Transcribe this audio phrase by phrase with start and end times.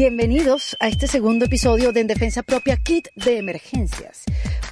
[0.00, 4.22] Bienvenidos a este segundo episodio de En Defensa Propia Kit de Emergencias.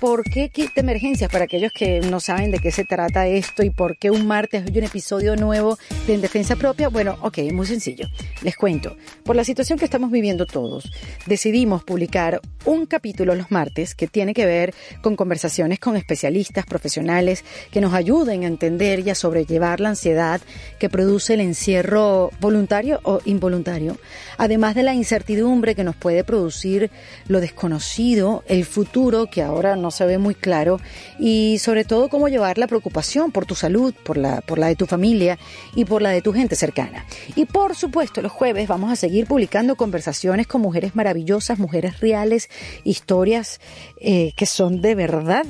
[0.00, 1.30] ¿Por qué Kit de Emergencias?
[1.30, 4.64] Para aquellos que no saben de qué se trata esto y por qué un martes
[4.66, 8.06] hay un episodio nuevo de En Defensa Propia, bueno, ok, muy sencillo.
[8.42, 8.94] Les cuento.
[9.24, 10.92] Por la situación que estamos viviendo todos,
[11.24, 17.42] decidimos publicar un capítulo los martes que tiene que ver con conversaciones con especialistas profesionales
[17.70, 20.42] que nos ayuden a entender y a sobrellevar la ansiedad
[20.78, 23.96] que produce el encierro voluntario o involuntario,
[24.36, 26.90] además de la incertidumbre que nos puede producir
[27.28, 30.80] lo desconocido, el futuro que ahora no se ve muy claro
[31.18, 34.76] y sobre todo cómo llevar la preocupación por tu salud, por la, por la de
[34.76, 35.38] tu familia
[35.74, 37.04] y por la de tu gente cercana.
[37.34, 42.48] Y por supuesto, los jueves vamos a seguir publicando conversaciones con mujeres maravillosas, mujeres reales,
[42.84, 43.60] historias
[44.00, 45.46] eh, que son de verdad.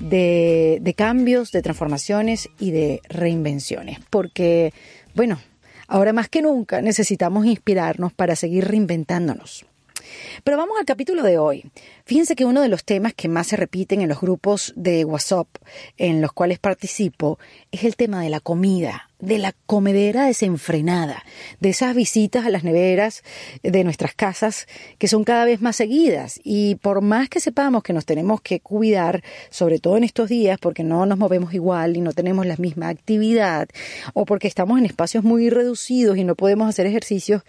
[0.00, 4.00] De, de cambios, de transformaciones y de reinvenciones.
[4.10, 4.72] Porque,
[5.14, 5.38] bueno,
[5.86, 9.66] Ahora más que nunca necesitamos inspirarnos para seguir reinventándonos.
[10.42, 11.64] Pero vamos al capítulo de hoy.
[12.04, 15.48] Fíjense que uno de los temas que más se repiten en los grupos de WhatsApp
[15.96, 17.38] en los cuales participo
[17.72, 21.24] es el tema de la comida, de la comedera desenfrenada,
[21.60, 23.22] de esas visitas a las neveras
[23.62, 24.66] de nuestras casas
[24.98, 26.40] que son cada vez más seguidas.
[26.44, 30.58] Y por más que sepamos que nos tenemos que cuidar, sobre todo en estos días,
[30.60, 33.68] porque no nos movemos igual y no tenemos la misma actividad,
[34.12, 37.42] o porque estamos en espacios muy reducidos y no podemos hacer ejercicios,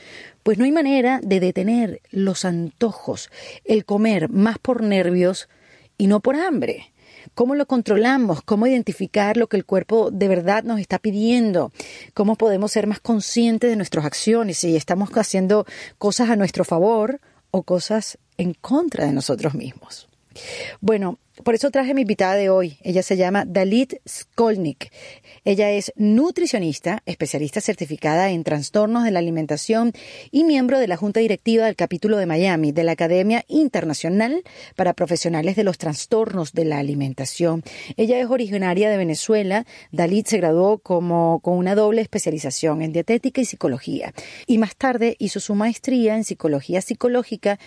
[0.44, 3.30] pues no hay manera de detener los antojos,
[3.66, 5.50] el comer más por nervios
[5.98, 6.92] y no por hambre.
[7.34, 8.42] ¿Cómo lo controlamos?
[8.44, 11.72] ¿Cómo identificar lo que el cuerpo de verdad nos está pidiendo?
[12.14, 14.58] ¿Cómo podemos ser más conscientes de nuestras acciones?
[14.58, 15.66] Si estamos haciendo
[15.98, 17.20] cosas a nuestro favor
[17.52, 20.08] o cosas en contra de nosotros mismos.
[20.81, 22.78] Bueno, por eso traje mi invitada de hoy.
[22.81, 24.89] Ella se llama Dalit Skolnik.
[25.44, 29.92] Ella es nutricionista, especialista certificada en trastornos de la alimentación
[30.31, 34.44] y miembro de la Junta Directiva del capítulo de Miami de la Academia Internacional
[34.77, 37.64] para Profesionales de los Trastornos de la Alimentación.
[37.97, 39.65] Ella es originaria de Venezuela.
[39.92, 44.14] Dalit se graduó como, con una doble especialización en dietética y psicología.
[44.48, 47.60] Y más tarde hizo su maestría en psicología psicológica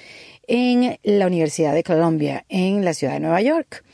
[0.49, 3.85] en la Universidad de Columbia, en la ciudad de Nueva York.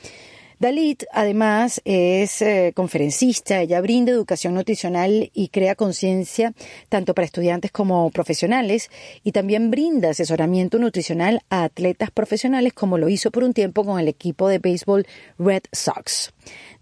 [0.60, 6.54] Dalit, además, es eh, conferencista, ella brinda educación nutricional y crea conciencia
[6.88, 8.88] tanto para estudiantes como profesionales
[9.24, 13.98] y también brinda asesoramiento nutricional a atletas profesionales como lo hizo por un tiempo con
[13.98, 15.06] el equipo de béisbol
[15.38, 16.32] Red Sox.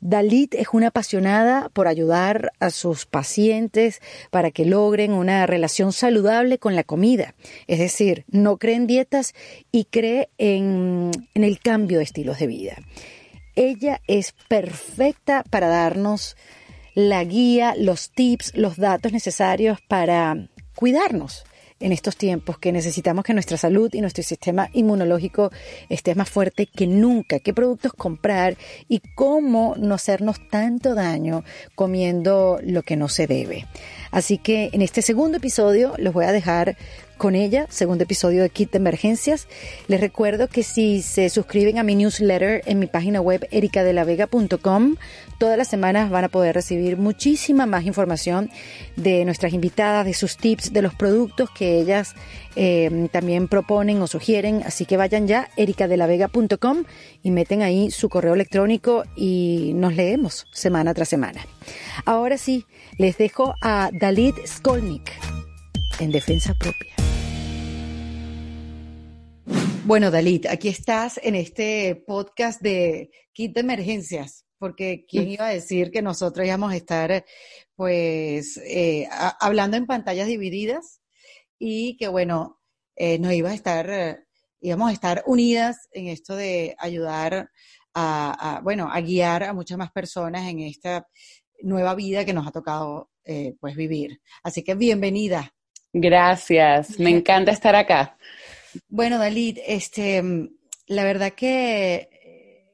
[0.02, 4.02] Dalit es una apasionada por ayudar a sus pacientes
[4.32, 7.36] para que logren una relación saludable con la comida.
[7.68, 9.32] Es decir, no cree en dietas
[9.70, 12.76] y cree en, en el cambio de estilos de vida.
[13.54, 16.36] Ella es perfecta para darnos
[16.94, 21.44] la guía, los tips, los datos necesarios para cuidarnos
[21.82, 25.50] en estos tiempos que necesitamos que nuestra salud y nuestro sistema inmunológico
[25.88, 28.56] esté más fuerte que nunca, qué productos comprar
[28.88, 31.44] y cómo no hacernos tanto daño
[31.74, 33.66] comiendo lo que no se debe.
[34.10, 36.76] Así que en este segundo episodio los voy a dejar
[37.22, 39.46] con ella, segundo episodio de Kit de Emergencias.
[39.86, 44.96] Les recuerdo que si se suscriben a mi newsletter en mi página web ericadelavega.com,
[45.38, 48.50] todas las semanas van a poder recibir muchísima más información
[48.96, 52.16] de nuestras invitadas, de sus tips, de los productos que ellas
[52.56, 54.64] eh, también proponen o sugieren.
[54.66, 56.82] Así que vayan ya, ericadelavega.com
[57.22, 61.46] y meten ahí su correo electrónico y nos leemos semana tras semana.
[62.04, 62.66] Ahora sí,
[62.98, 65.12] les dejo a Dalit Skolnik
[66.00, 67.11] en defensa propia.
[69.84, 75.52] Bueno, Dalit, aquí estás en este podcast de Kit de Emergencias, porque quién iba a
[75.52, 77.24] decir que nosotros íbamos a estar,
[77.74, 79.08] pues, eh,
[79.40, 81.00] hablando en pantallas divididas
[81.58, 82.60] y que, bueno,
[82.94, 84.24] eh, nos iba a estar,
[84.60, 87.50] íbamos a estar unidas en esto de ayudar
[87.92, 91.08] a, bueno, a guiar a muchas más personas en esta
[91.60, 94.20] nueva vida que nos ha tocado, eh, pues, vivir.
[94.44, 95.52] Así que bienvenida.
[95.92, 98.16] Gracias, me encanta estar acá.
[98.88, 100.22] Bueno, Dalit, este,
[100.86, 102.70] la verdad que eh,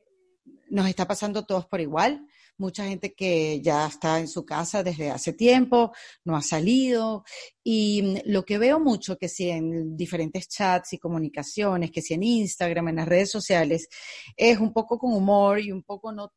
[0.71, 2.27] nos está pasando todos por igual.
[2.56, 5.93] Mucha gente que ya está en su casa desde hace tiempo,
[6.25, 7.25] no ha salido.
[7.62, 12.15] Y mm, lo que veo mucho, que si en diferentes chats y comunicaciones, que si
[12.15, 13.89] en Instagram, en las redes sociales,
[14.37, 16.33] es un poco con humor y un poco no,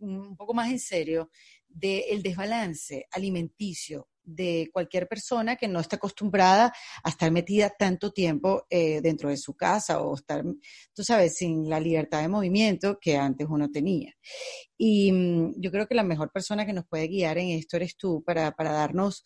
[0.00, 1.30] un poco más en serio,
[1.68, 6.72] del desbalance alimenticio de cualquier persona que no está acostumbrada
[7.02, 10.44] a estar metida tanto tiempo eh, dentro de su casa o estar,
[10.94, 14.14] tú sabes, sin la libertad de movimiento que antes uno tenía.
[14.76, 17.96] Y mm, yo creo que la mejor persona que nos puede guiar en esto eres
[17.96, 19.22] tú para, para darnos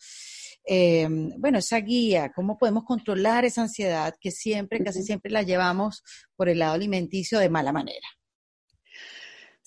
[0.67, 1.07] eh,
[1.37, 6.03] bueno, esa guía, cómo podemos controlar esa ansiedad que siempre, casi siempre la llevamos
[6.35, 8.07] por el lado alimenticio de mala manera.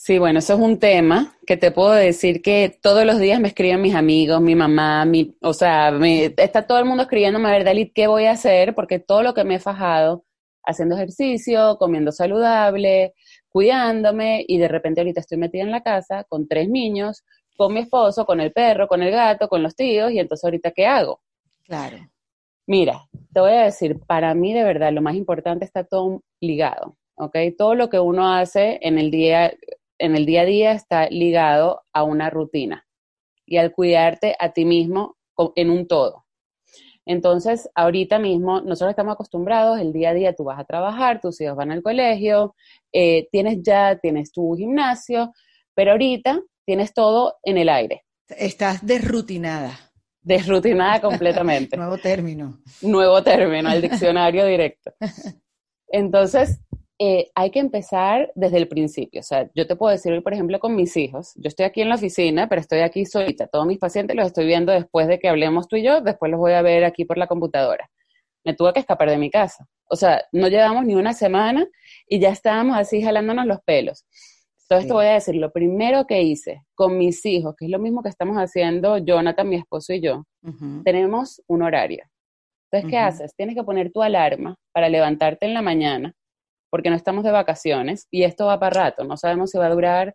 [0.01, 3.49] Sí, bueno, eso es un tema que te puedo decir que todos los días me
[3.49, 5.89] escriben mis amigos, mi mamá, mi, o sea,
[6.37, 8.77] está todo el mundo escribiéndome, a ver, Dalit, ¿qué voy a hacer?
[8.77, 10.25] Porque todo lo que me he fajado,
[10.63, 13.15] haciendo ejercicio, comiendo saludable,
[13.49, 17.25] cuidándome, y de repente ahorita estoy metida en la casa con tres niños,
[17.57, 20.71] con mi esposo, con el perro, con el gato, con los tíos, y entonces ahorita,
[20.71, 21.23] ¿qué hago?
[21.65, 21.99] Claro.
[22.69, 26.97] Mira, te voy a decir, para mí de verdad lo más importante está todo ligado,
[27.17, 27.37] ¿ok?
[27.59, 29.53] Todo lo que uno hace en el día,
[29.99, 32.87] en el día a día está ligado a una rutina
[33.47, 35.17] y al cuidarte a ti mismo
[35.57, 36.25] en un todo.
[37.07, 41.41] Entonces, ahorita mismo, nosotros estamos acostumbrados, el día a día tú vas a trabajar, tus
[41.41, 42.55] hijos van al colegio,
[42.93, 45.33] eh, tienes ya, tienes tu gimnasio,
[45.75, 48.05] pero ahorita tienes todo en el aire.
[48.29, 49.79] Estás desrutinada.
[50.21, 51.79] Desrutinada completamente.
[51.79, 52.59] Nuevo término.
[52.83, 54.93] Nuevo término, el diccionario directo.
[55.89, 56.61] Entonces,
[57.01, 59.21] eh, hay que empezar desde el principio.
[59.21, 61.89] O sea, yo te puedo decir, por ejemplo, con mis hijos, yo estoy aquí en
[61.89, 63.47] la oficina, pero estoy aquí solita.
[63.47, 66.41] Todos mis pacientes los estoy viendo después de que hablemos tú y yo, después los
[66.41, 67.89] voy a ver aquí por la computadora.
[68.45, 69.67] Me tuve que escapar de mi casa.
[69.89, 71.67] O sea, no llevamos ni una semana
[72.09, 74.05] y ya estábamos así jalándonos los pelos.
[74.63, 77.79] Entonces te voy a decir, lo primero que hice con mis hijos, que es lo
[77.79, 80.27] mismo que estamos haciendo Jonathan, mi esposo y yo,
[80.85, 82.05] tenemos un horario.
[82.71, 83.35] Entonces, ¿qué haces?
[83.35, 86.15] Tienes que poner tu alarma para levantarte en la mañana
[86.71, 89.71] porque no estamos de vacaciones y esto va para rato, no sabemos si va a
[89.71, 90.15] durar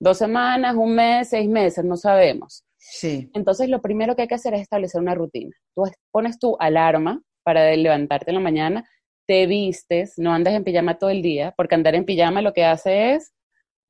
[0.00, 2.64] dos semanas, un mes, seis meses, no sabemos.
[2.76, 3.30] Sí.
[3.34, 5.54] Entonces lo primero que hay que hacer es establecer una rutina.
[5.74, 8.88] Tú pones tu alarma para levantarte en la mañana,
[9.26, 12.64] te vistes, no andas en pijama todo el día, porque andar en pijama lo que
[12.64, 13.32] hace es,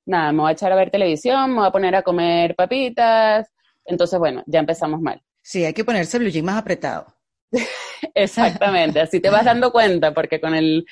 [0.07, 3.51] nada, me voy a echar a ver televisión, me voy a poner a comer papitas,
[3.85, 5.23] entonces bueno, ya empezamos mal.
[5.43, 7.07] Sí, hay que ponerse el blue jean más apretado.
[8.15, 10.87] Exactamente, así te vas dando cuenta, porque con el,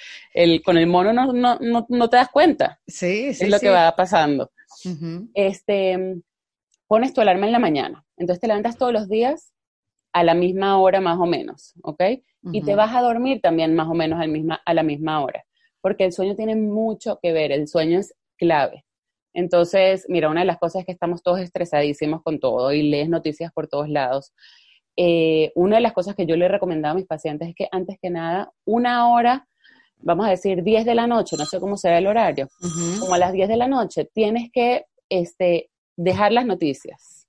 [0.64, 2.80] con el mono no, no, no, te das cuenta.
[2.86, 3.44] Sí, sí.
[3.44, 4.50] Es lo que va pasando.
[5.34, 6.20] Este,
[6.86, 9.52] pones tu alarma en la mañana, entonces te levantas todos los días
[10.12, 12.02] a la misma hora más o menos, ¿ok?
[12.52, 15.44] Y te vas a dormir también más o menos al misma, a la misma hora,
[15.80, 18.84] porque el sueño tiene mucho que ver, el sueño es clave.
[19.32, 23.08] Entonces, mira, una de las cosas es que estamos todos estresadísimos con todo y lees
[23.08, 24.32] noticias por todos lados.
[24.96, 27.68] Eh, una de las cosas que yo le he recomendado a mis pacientes es que
[27.70, 29.46] antes que nada, una hora,
[29.98, 32.48] vamos a decir 10 de la noche, no sé cómo será el horario,
[32.98, 37.26] como a las 10 de la noche, tienes que este, dejar las noticias,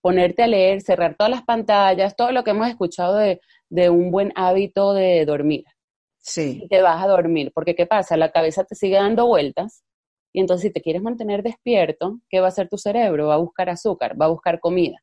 [0.00, 4.10] ponerte a leer, cerrar todas las pantallas, todo lo que hemos escuchado de, de un
[4.10, 5.64] buen hábito de dormir.
[6.18, 6.60] Sí.
[6.64, 8.16] Y te vas a dormir, porque ¿qué pasa?
[8.16, 9.84] La cabeza te sigue dando vueltas
[10.32, 13.28] y entonces si te quieres mantener despierto, ¿qué va a hacer tu cerebro?
[13.28, 14.98] Va a buscar azúcar, va a buscar comida.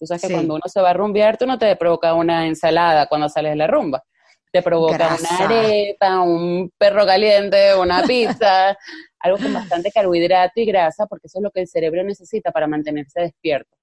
[0.00, 3.06] Tú sabes que cuando uno se va a rumbear, tú no te provoca una ensalada
[3.06, 4.02] cuando sales de la rumba.
[4.50, 8.76] Te provoca una arepa, un perro caliente, una pizza,
[9.18, 12.66] algo con bastante carbohidrato y grasa, porque eso es lo que el cerebro necesita para
[12.66, 13.76] mantenerse despierto.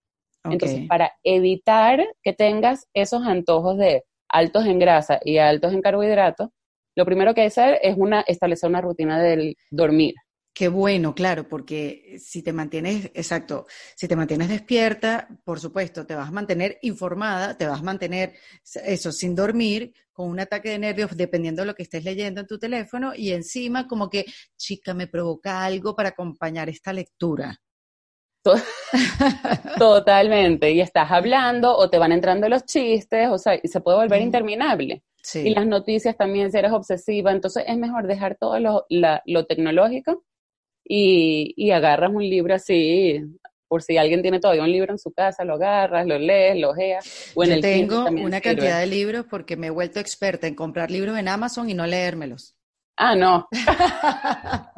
[0.45, 6.49] Entonces, para evitar que tengas esos antojos de altos en grasa y altos en carbohidratos,
[6.95, 10.15] lo primero que hay que hacer es una, establecer una rutina del dormir.
[10.57, 16.15] Qué bueno, claro, porque si te mantienes, exacto, si te mantienes despierta, por supuesto, te
[16.15, 18.33] vas a mantener informada, te vas a mantener
[18.83, 22.47] eso sin dormir, con un ataque de nervios, dependiendo de lo que estés leyendo en
[22.47, 27.55] tu teléfono, y encima como que, chica, me provoca algo para acompañar esta lectura.
[29.77, 33.99] Totalmente, y estás hablando o te van entrando los chistes, o sea, y se puede
[33.99, 35.03] volver interminable.
[35.35, 40.23] Y las noticias también, si eres obsesiva, entonces es mejor dejar todo lo, lo tecnológico
[40.87, 43.21] y, agarras un libro así,
[43.67, 46.69] por si alguien tiene todavía un libro en su casa, lo agarras, lo lees, lo
[46.71, 47.33] ojeas.
[47.35, 51.27] Yo tengo una cantidad de libros porque me he vuelto experta en comprar libros en
[51.27, 52.55] Amazon y no leérmelos.
[52.95, 53.47] Ah, no.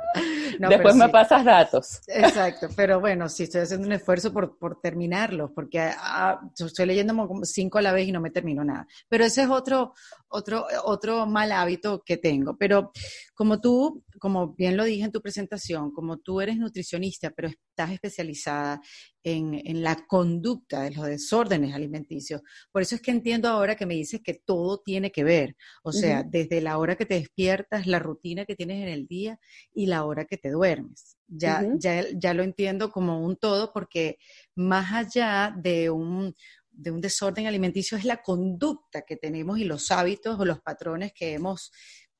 [0.60, 2.02] Después me pasas datos.
[2.08, 7.16] Exacto, pero bueno, sí estoy haciendo un esfuerzo por, por terminarlos, porque ah, estoy leyendo
[7.28, 8.88] como cinco a la vez y no me termino nada.
[9.08, 9.94] Pero ese es otro,
[10.28, 12.58] otro, otro mal hábito que tengo.
[12.58, 12.92] Pero
[13.34, 17.92] como tú, como bien lo dije en tu presentación, como tú eres nutricionista, pero estás
[17.92, 18.82] especializada
[19.24, 22.42] en, la conducta de los desórdenes alimenticios.
[22.72, 25.56] Por eso es que entiendo ahora que me dices que todo tiene que ver.
[25.84, 29.40] O sea, desde la hora que te despiertas, la rutina que tienes en el día
[29.74, 31.18] y la hora que te duermes.
[31.28, 34.18] Ya, ya, ya lo entiendo como un todo porque
[34.56, 36.34] más allá de un,
[36.72, 41.12] de un desorden alimenticio es la conducta que tenemos y los hábitos o los patrones
[41.14, 41.72] que hemos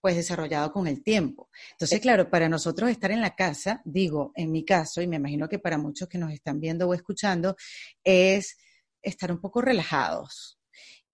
[0.02, 1.50] pues desarrollado con el tiempo.
[1.72, 5.50] Entonces, claro, para nosotros estar en la casa, digo, en mi caso, y me imagino
[5.50, 7.56] que para muchos que nos están viendo o escuchando,
[8.04, 8.58] es
[9.02, 10.58] estar un poco relajados.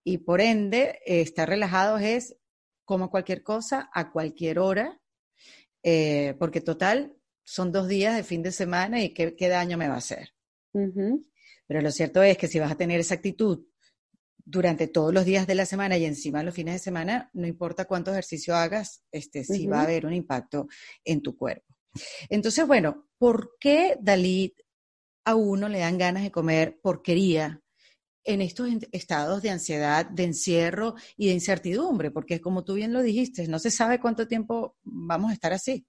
[0.07, 2.37] y por ende estar relajados es
[2.85, 5.01] como cualquier cosa a cualquier hora,
[5.83, 9.95] eh, porque total son dos días de fin de semana y qué, daño me va
[9.95, 10.29] a hacer.
[10.71, 13.65] Pero lo cierto es que si vas a tener esa actitud
[14.45, 17.85] durante todos los días de la semana y encima los fines de semana, no importa
[17.85, 20.67] cuánto ejercicio hagas, este, sí va a haber un impacto
[21.03, 21.75] en tu cuerpo.
[22.29, 24.53] Entonces, bueno, ¿por qué Dalit
[25.25, 27.61] a uno le dan ganas de comer porquería
[28.23, 32.11] en estos estados de ansiedad, de encierro y de incertidumbre?
[32.11, 35.87] Porque como tú bien lo dijiste, no se sabe cuánto tiempo vamos a estar así.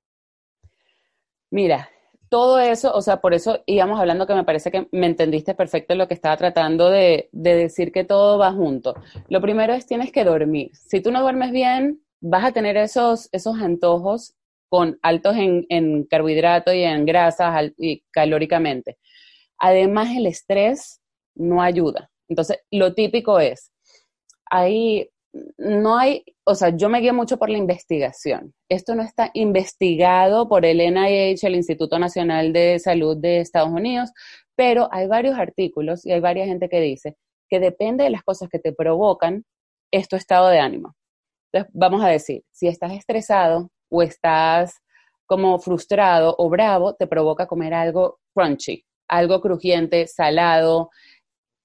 [1.51, 1.91] Mira,
[2.29, 5.95] todo eso, o sea, por eso íbamos hablando que me parece que me entendiste perfecto
[5.95, 8.95] lo que estaba tratando de, decir que todo va junto.
[9.29, 10.71] Lo primero es tienes que dormir.
[10.75, 14.35] Si tú no duermes bien, vas a tener esos, esos antojos
[14.69, 18.99] con altos en, en carbohidratos y en grasas y calóricamente.
[19.59, 21.01] Además, el estrés
[21.35, 22.11] no ayuda.
[22.29, 23.73] Entonces, lo típico es,
[24.51, 25.09] ahí
[25.59, 28.55] no hay, o sea, yo me guío mucho por la investigación.
[28.69, 34.11] Esto no está investigado por el NIH, el Instituto Nacional de Salud de Estados Unidos,
[34.57, 37.17] pero hay varios artículos y hay varias gente que dice
[37.49, 39.45] que depende de las cosas que te provocan,
[39.93, 40.95] es estado de ánimo.
[41.53, 44.75] Entonces, vamos a decir, si estás estresado o estás
[45.27, 50.91] como frustrado o bravo, te provoca comer algo crunchy, algo crujiente, salado,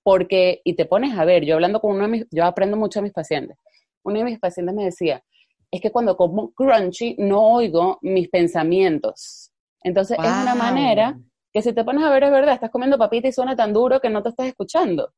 [0.04, 3.00] porque, y te pones a ver, yo hablando con uno de mis, yo aprendo mucho
[3.00, 3.58] a mis pacientes,
[4.04, 5.24] uno de mis pacientes me decía,
[5.70, 9.52] es que cuando como crunchy no oigo mis pensamientos.
[9.84, 11.18] Entonces es una manera
[11.54, 14.00] que si te pones a ver es verdad, estás comiendo papita y suena tan duro
[14.00, 15.14] que no te estás escuchando.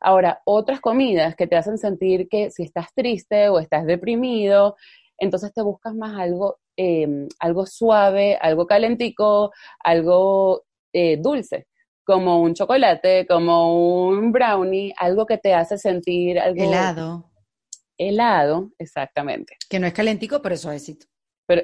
[0.00, 4.76] Ahora, otras comidas que te hacen sentir que si estás triste o estás deprimido,
[5.18, 9.50] entonces te buscas más algo, em, algo suave, algo calentico,
[9.82, 11.66] algo eh, dulce
[12.04, 16.62] como un chocolate, como un brownie, algo que te hace sentir algo...
[16.62, 17.30] Helado.
[17.98, 19.56] Helado, exactamente.
[19.68, 21.06] Que no es calentico, pero es suavecito.
[21.46, 21.62] Pero...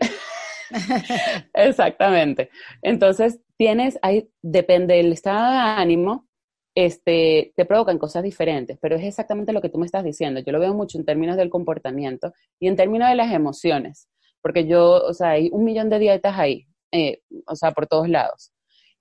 [1.55, 2.51] exactamente.
[2.83, 6.29] Entonces, tienes ahí, depende del estado de ánimo,
[6.75, 10.41] este, te provocan cosas diferentes, pero es exactamente lo que tú me estás diciendo.
[10.41, 14.09] Yo lo veo mucho en términos del comportamiento y en términos de las emociones,
[14.41, 18.09] porque yo, o sea, hay un millón de dietas ahí, eh, o sea, por todos
[18.09, 18.53] lados.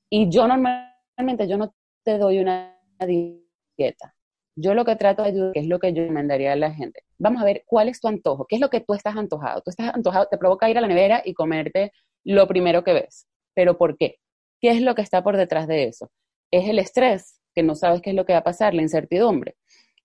[0.10, 0.90] Y yo normalmente
[1.20, 4.16] realmente yo no te doy una dieta.
[4.56, 7.02] Yo lo que trato de ayudar, que es lo que yo recomendaría a la gente.
[7.18, 9.62] Vamos a ver cuál es tu antojo, qué es lo que tú estás antojado.
[9.62, 11.92] Tú estás antojado, te provoca ir a la nevera y comerte
[12.24, 13.28] lo primero que ves.
[13.54, 14.16] ¿Pero por qué?
[14.62, 16.10] ¿Qué es lo que está por detrás de eso?
[16.52, 19.58] Es el estrés, que no sabes qué es lo que va a pasar, la incertidumbre.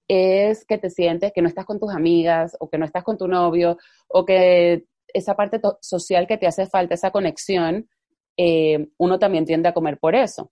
[0.08, 3.16] Es que te sientes que no estás con tus amigas o que no estás con
[3.16, 3.78] tu novio
[4.08, 7.88] o que esa parte social que te hace falta, esa conexión,
[8.36, 10.50] eh, uno también tiende a comer por eso.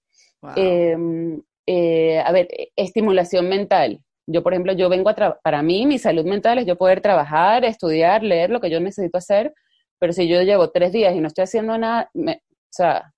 [0.56, 4.00] Em, eh, a ver, estimulación mental.
[4.26, 7.64] Yo, por ejemplo, yo vengo a para mí, mi salud mental es yo poder trabajar,
[7.64, 9.52] estudiar, leer lo que yo necesito hacer,
[9.99, 12.30] pero si yo llevo tres días y no estoy haciendo nada, o
[12.70, 13.12] sea,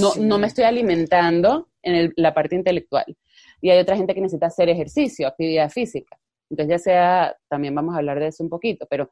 [0.00, 3.16] no, no, me estoy alimentando en la parte intelectual.
[3.60, 6.18] Y hay otra gente que necesita hacer ejercicio, actividad física.
[6.50, 9.10] Entonces, ya sea, también vamos a hablar de eso un poquito, pero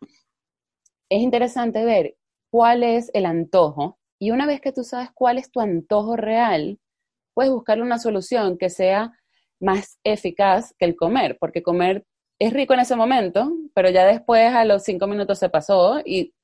[1.09, 2.17] es interesante ver
[2.51, 3.99] cuál es el antojo.
[4.19, 6.79] Y una vez que tú sabes cuál es tu antojo real,
[7.37, 9.13] puedes buscarle una solución que sea
[9.61, 12.07] más eficaz que el comer, porque comer
[12.39, 16.35] es rico en ese momento, pero ya después a los cinco minutos se pasó y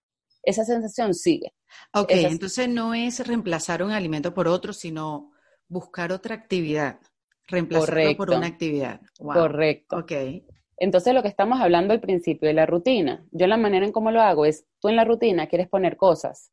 [0.42, 1.54] esa sensación sigue.
[1.94, 5.32] Ok, entonces no es reemplazar un alimento por otro, sino
[5.66, 7.00] buscar otra actividad,
[7.48, 9.00] reemplazarlo por una actividad.
[9.18, 9.96] Correcto.
[9.96, 10.12] Ok.
[10.76, 14.10] Entonces lo que estamos hablando al principio de la rutina, yo la manera en cómo
[14.10, 16.52] lo hago es, tú en la rutina quieres poner cosas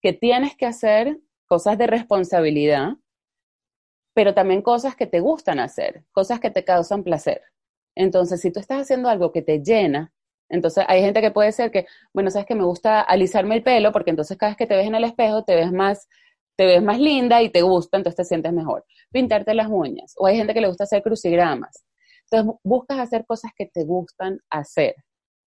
[0.00, 2.92] que tienes que hacer, cosas de responsabilidad,
[4.14, 7.42] pero también cosas que te gustan hacer, cosas que te causan placer.
[7.94, 10.12] Entonces, si tú estás haciendo algo que te llena,
[10.48, 13.92] entonces hay gente que puede ser que, bueno, sabes que me gusta alisarme el pelo
[13.92, 16.08] porque entonces cada vez que te ves en el espejo te ves más
[16.56, 18.84] te ves más linda y te gusta, entonces te sientes mejor.
[19.10, 20.12] Pintarte las uñas.
[20.18, 21.86] O hay gente que le gusta hacer crucigramas.
[22.30, 24.94] Entonces buscas hacer cosas que te gustan hacer.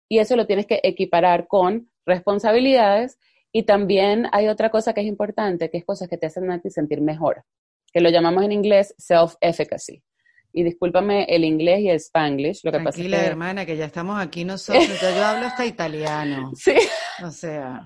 [0.09, 3.19] Y eso lo tienes que equiparar con responsabilidades.
[3.51, 7.01] Y también hay otra cosa que es importante, que es cosas que te hacen sentir
[7.01, 7.43] mejor
[7.91, 10.01] que lo llamamos en inglés self-efficacy.
[10.53, 13.15] Y discúlpame el inglés y el spanglish, lo que pasa es que...
[13.15, 16.51] hermana, que ya estamos aquí nosotros, yo hablo hasta italiano.
[16.55, 16.75] Sí.
[17.23, 17.85] O sea...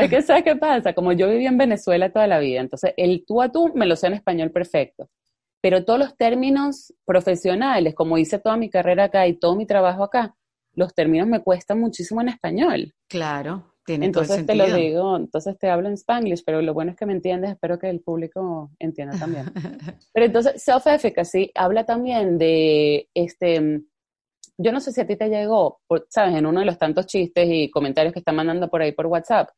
[0.00, 0.92] es que, ¿sabes qué pasa?
[0.92, 3.96] Como yo viví en Venezuela toda la vida, entonces el tú a tú me lo
[3.96, 5.08] sé en español perfecto,
[5.60, 10.04] pero todos los términos profesionales, como hice toda mi carrera acá y todo mi trabajo
[10.04, 10.36] acá,
[10.74, 12.94] los términos me cuestan muchísimo en español.
[13.08, 17.06] Claro entonces te lo digo, entonces te hablo en spanglish, pero lo bueno es que
[17.06, 19.46] me entiendes, espero que el público entienda también.
[20.12, 23.82] pero entonces self-efficacy habla también de este
[24.60, 27.48] yo no sé si a ti te llegó, sabes, en uno de los tantos chistes
[27.48, 29.50] y comentarios que están mandando por ahí por WhatsApp,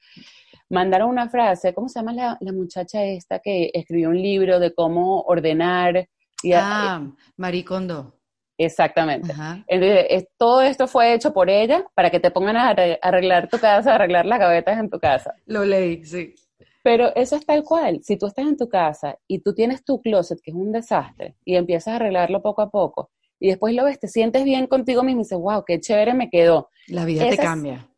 [0.68, 5.22] mandaron una frase, ¿cómo se llama la, muchacha esta que escribió un libro de cómo
[5.22, 6.06] ordenar?
[6.42, 8.19] Y ah, Maricondo.
[8.62, 9.32] Exactamente.
[9.68, 12.68] Entonces, todo esto fue hecho por ella para que te pongan a
[13.00, 15.34] arreglar tu casa, arreglar las gavetas en tu casa.
[15.46, 16.34] Lo leí, sí.
[16.82, 18.00] Pero eso es tal cual.
[18.02, 21.36] Si tú estás en tu casa y tú tienes tu closet, que es un desastre,
[21.42, 25.02] y empiezas a arreglarlo poco a poco, y después lo ves, te sientes bien contigo
[25.02, 26.68] mismo y dices, wow, qué chévere me quedó.
[26.88, 27.88] La vida te cambia.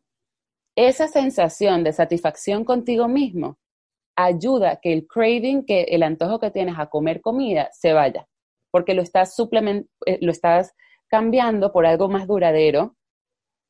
[0.77, 3.57] Esa sensación de satisfacción contigo mismo
[4.15, 8.29] ayuda que el craving, que el antojo que tienes a comer comida se vaya
[8.73, 10.73] porque lo estás, suplement eh, lo estás
[11.07, 12.97] cambiando por algo más duradero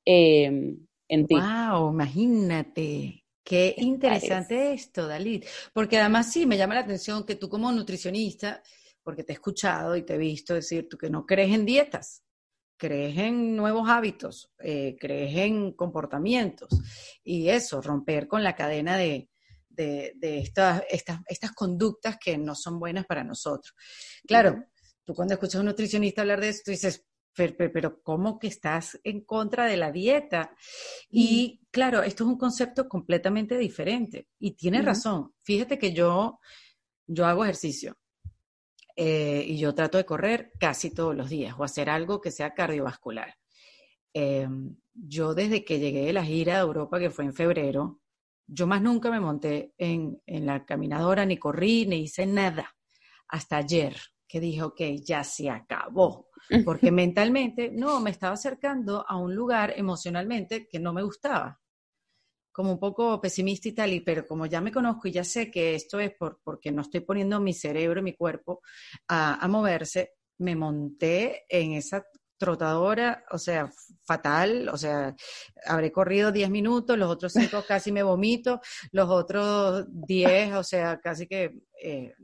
[0.06, 1.36] em, en ti.
[1.36, 1.92] ¡Wow!
[1.92, 3.26] Imagínate.
[3.44, 5.46] Qué interesante esto, Dalit.
[5.74, 8.64] Porque además sí, me llama la atención que tú como nutricionista,
[9.04, 12.24] porque te he escuchado y te he visto decir tú que no crees en dietas,
[12.78, 16.70] crees en nuevos hábitos, eh, crees en comportamientos
[17.26, 19.30] y eso, romper con la cadena de,
[19.68, 23.76] de, estas, estas, estas, conductas que no son buenas para nosotros.
[24.26, 24.64] Claro,
[25.06, 27.06] tú cuando escuchas a un nutricionista hablar de esto, dices,
[27.36, 30.56] pero, ¿cómo que estás en contra de la dieta?
[31.10, 34.28] Y claro, esto es un concepto completamente diferente.
[34.40, 35.34] Y tienes razón.
[35.42, 36.40] Fíjate que yo,
[37.08, 37.98] yo hago ejercicio
[38.96, 42.54] eh, y yo trato de correr casi todos los días o hacer algo que sea
[42.54, 43.36] cardiovascular.
[44.14, 48.00] Em, yo desde que llegué de la gira de Europa, que fue en febrero,
[48.46, 52.76] yo más nunca me monté en, en la caminadora, ni corrí, ni hice nada.
[53.28, 53.96] Hasta ayer
[54.34, 56.32] que dije, ok, ya se acabó,
[56.66, 61.62] porque mentalmente no, me estaba acercando a un lugar emocionalmente que no me gustaba,
[62.52, 65.52] como un poco pesimista y tal, y, pero como ya me conozco y ya sé
[65.52, 68.62] que esto es por, porque no estoy poniendo mi cerebro y mi cuerpo
[69.08, 72.04] a, a moverse, me monté en esa
[72.36, 73.72] trotadora, o sea,
[74.04, 75.16] fatal, o sea,
[75.68, 78.62] habré corrido 10 minutos, los otros 5 casi me vomito,
[78.92, 82.16] los otros 10, o sea, casi que eh,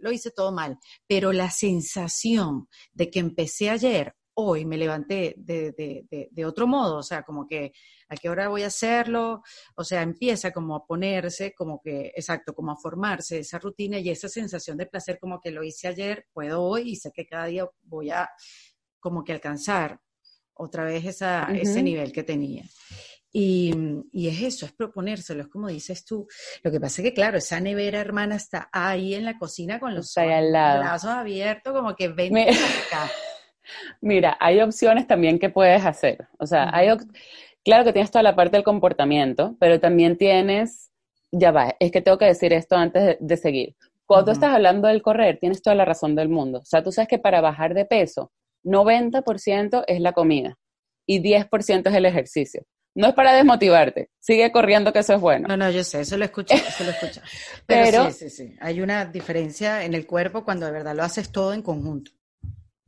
[0.00, 6.44] lo hice todo mal, pero la sensación de que empecé ayer, hoy me levanté de,
[6.44, 7.72] otro modo, o sea, como que
[8.08, 9.42] a qué hora voy a hacerlo,
[9.76, 14.10] o sea, empieza como a ponerse, como que, exacto, como a formarse esa rutina y
[14.10, 17.46] esa sensación de placer como que lo hice ayer, puedo hoy y sé que cada
[17.46, 18.28] día voy a
[18.98, 20.00] como que alcanzar
[20.54, 22.64] otra vez esa, ese nivel que tenía.
[23.32, 23.72] Y,
[24.12, 26.26] es eso, es proponérselo, es como dices tú.
[26.62, 29.94] Lo que pasa es que, claro, esa nevera hermana está ahí en la cocina con
[29.94, 33.10] los brazos abiertos, como que ven acá.
[34.00, 36.26] Mira, hay opciones también que puedes hacer.
[36.38, 36.88] O sea, hay
[37.64, 40.90] claro que tienes toda la parte del comportamiento, pero también tienes,
[41.30, 43.76] ya va, es que tengo que decir esto antes de, seguir.
[44.06, 46.58] Cuando tú estás hablando del correr, tienes toda la razón del mundo.
[46.58, 48.32] O sea, tú sabes que para bajar de peso,
[48.64, 50.58] 90% es la comida
[51.06, 52.64] y 10% es el ejercicio.
[52.94, 55.46] No es para desmotivarte, sigue corriendo que eso es bueno.
[55.48, 57.20] No, no, yo sé, eso lo escuché, eso lo escuché.
[57.66, 61.30] Pero, sí, sí, sí, hay una diferencia en el cuerpo cuando de verdad lo haces
[61.30, 62.10] todo en conjunto.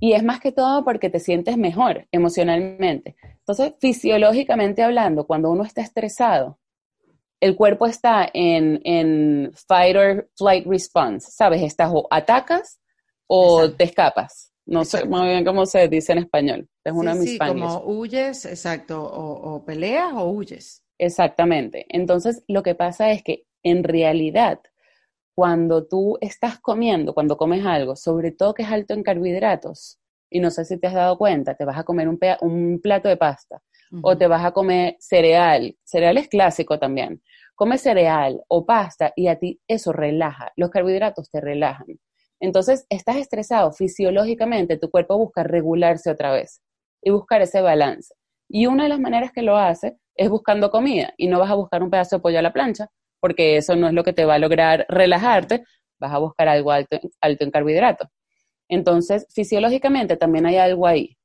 [0.00, 3.14] Y es más que todo porque te sientes mejor emocionalmente.
[3.38, 6.58] Entonces, fisiológicamente hablando, cuando uno está estresado,
[7.38, 11.62] el cuerpo está en, en fight or flight response, ¿sabes?
[11.62, 12.80] Estás o atacas
[13.26, 14.51] o te escapas.
[14.66, 16.68] No sé muy bien cómo se dice en español.
[16.85, 20.83] Es uno de mis sí, como huyes, exacto, o, peleas o huyes.
[20.98, 21.87] Exactamente.
[21.88, 24.61] Entonces, lo que pasa es que en realidad,
[25.35, 29.98] cuando tú estás comiendo, cuando comes algo, sobre todo que es alto en carbohidratos,
[30.31, 33.09] y no sé si te has dado cuenta, te vas a comer un, un plato
[33.09, 33.62] de pasta
[34.03, 35.77] o te vas a comer cereal.
[35.85, 37.22] Cereal es clásico también.
[37.55, 40.51] Comes cereal o pasta y a ti eso relaja.
[40.57, 41.98] Los carbohidratos te relajan.
[42.42, 46.61] Entonces, estás estresado fisiológicamente, tu cuerpo busca regularse otra vez
[47.00, 48.12] y buscar ese balance.
[48.48, 51.55] Y una de las maneras que lo hace es buscando comida y no vas a
[51.55, 52.88] buscar un pedazo de pollo a la plancha,
[53.20, 55.62] porque eso no es lo que te va a lograr relajarte,
[56.00, 58.09] vas a buscar algo alto, alto en carbohidratos.
[58.68, 61.16] Entonces, fisiológicamente también hay algo ahí.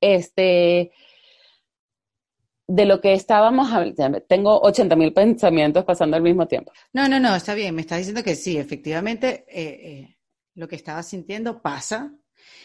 [0.00, 0.92] Este,
[2.68, 6.72] de lo que estábamos hablando, tengo 80 mil pensamientos pasando al mismo tiempo.
[6.92, 10.18] No, no, no, está bien, me estás diciendo que sí, efectivamente eh, eh,
[10.54, 12.12] lo que estabas sintiendo pasa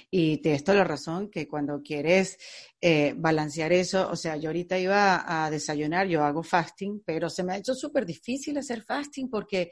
[0.09, 2.37] y tienes toda la razón que cuando quieres
[2.81, 7.43] eh, balancear eso, o sea, yo ahorita iba a desayunar, yo hago fasting, pero se
[7.43, 9.71] me ha hecho súper difícil hacer fasting porque...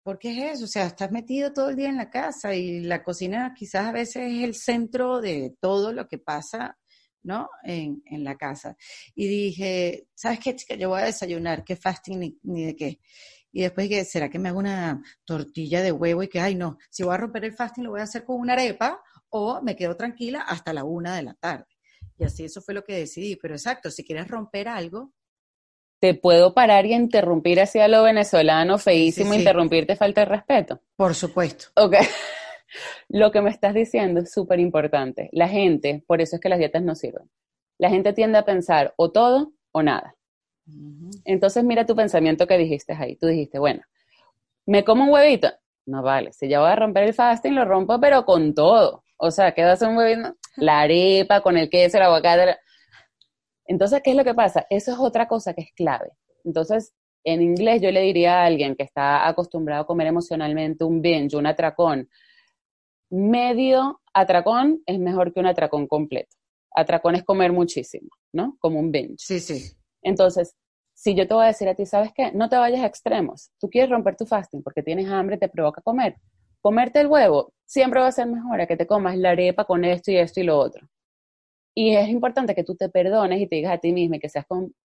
[0.00, 3.02] Porque es eso, o sea, estás metido todo el día en la casa y la
[3.02, 6.78] cocina quizás a veces es el centro de todo lo que pasa
[7.28, 7.50] ¿no?
[7.62, 8.74] En, en, la casa.
[9.14, 10.74] Y dije, ¿sabes qué, chica?
[10.76, 13.00] Yo voy a desayunar, qué fasting ni, de qué.
[13.52, 16.22] Y después dije, ¿será que me hago una tortilla de huevo?
[16.22, 18.40] Y que, ay, no, si voy a romper el fasting, lo voy a hacer con
[18.40, 21.66] una arepa o me quedo tranquila hasta la una de la tarde.
[22.18, 23.36] Y así eso fue lo que decidí.
[23.36, 25.12] Pero exacto, si quieres romper algo.
[26.00, 30.82] Te puedo parar y interrumpir hacia lo venezolano, feísimo, interrumpirte falta de respeto.
[30.96, 31.66] Por supuesto.
[31.74, 31.96] Ok.
[33.08, 35.28] Lo que me estás diciendo es súper importante.
[35.32, 37.30] La gente, por eso es que las dietas no sirven.
[37.78, 40.14] La gente tiende a pensar o todo o nada.
[41.24, 43.16] Entonces mira tu pensamiento que dijiste ahí.
[43.16, 43.82] Tú dijiste, bueno,
[44.66, 45.48] ¿me como un huevito?
[45.86, 49.04] No vale, si ya voy a romper el fasting, lo rompo, pero con todo.
[49.16, 50.36] O sea, ¿qué vas a un huevito?
[50.56, 52.56] La arepa con el queso, el aguacate.
[53.64, 54.66] Entonces, ¿qué es lo que pasa?
[54.68, 56.10] Eso es otra cosa que es clave.
[56.44, 61.02] Entonces, en inglés yo le diría a alguien que está acostumbrado a comer emocionalmente un
[61.02, 62.08] binge, un atracón,
[63.10, 66.36] medio atracón es mejor que un atracón completo.
[66.74, 68.56] Atracón es comer muchísimo, ¿no?
[68.60, 69.16] Como un binge.
[69.18, 69.72] Sí, sí.
[70.02, 70.54] Entonces,
[70.94, 72.32] si yo te voy a decir a ti, ¿sabes qué?
[72.32, 73.50] No te vayas a extremos.
[73.58, 76.16] Tú quieres romper tu fasting porque tienes hambre, te provoca comer.
[76.60, 79.84] Comerte el huevo siempre va a ser mejor a que te comas la arepa con
[79.84, 80.88] esto y esto y lo otro.
[81.74, 84.44] Y es importante que tú te perdones y te digas a ti misma que, seas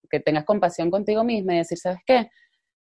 [0.09, 2.29] que tengas compasión contigo misma y decir, ¿sabes qué?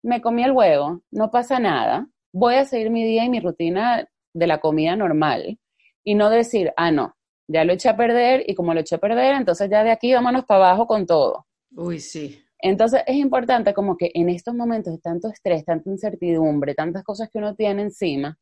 [0.02, 4.08] Me comí el huevo, no pasa nada, voy a seguir mi día y mi rutina
[4.34, 5.58] de la comida normal
[6.02, 7.14] y no decir, ah, no,
[7.48, 10.12] ya lo eché a perder y como lo eché a perder, entonces ya de aquí
[10.12, 11.46] vámonos para abajo con todo.
[11.76, 12.40] Uy, sí.
[12.58, 17.28] Entonces es importante como que en estos momentos de tanto estrés, tanta incertidumbre, tantas cosas
[17.30, 18.38] que uno tiene encima,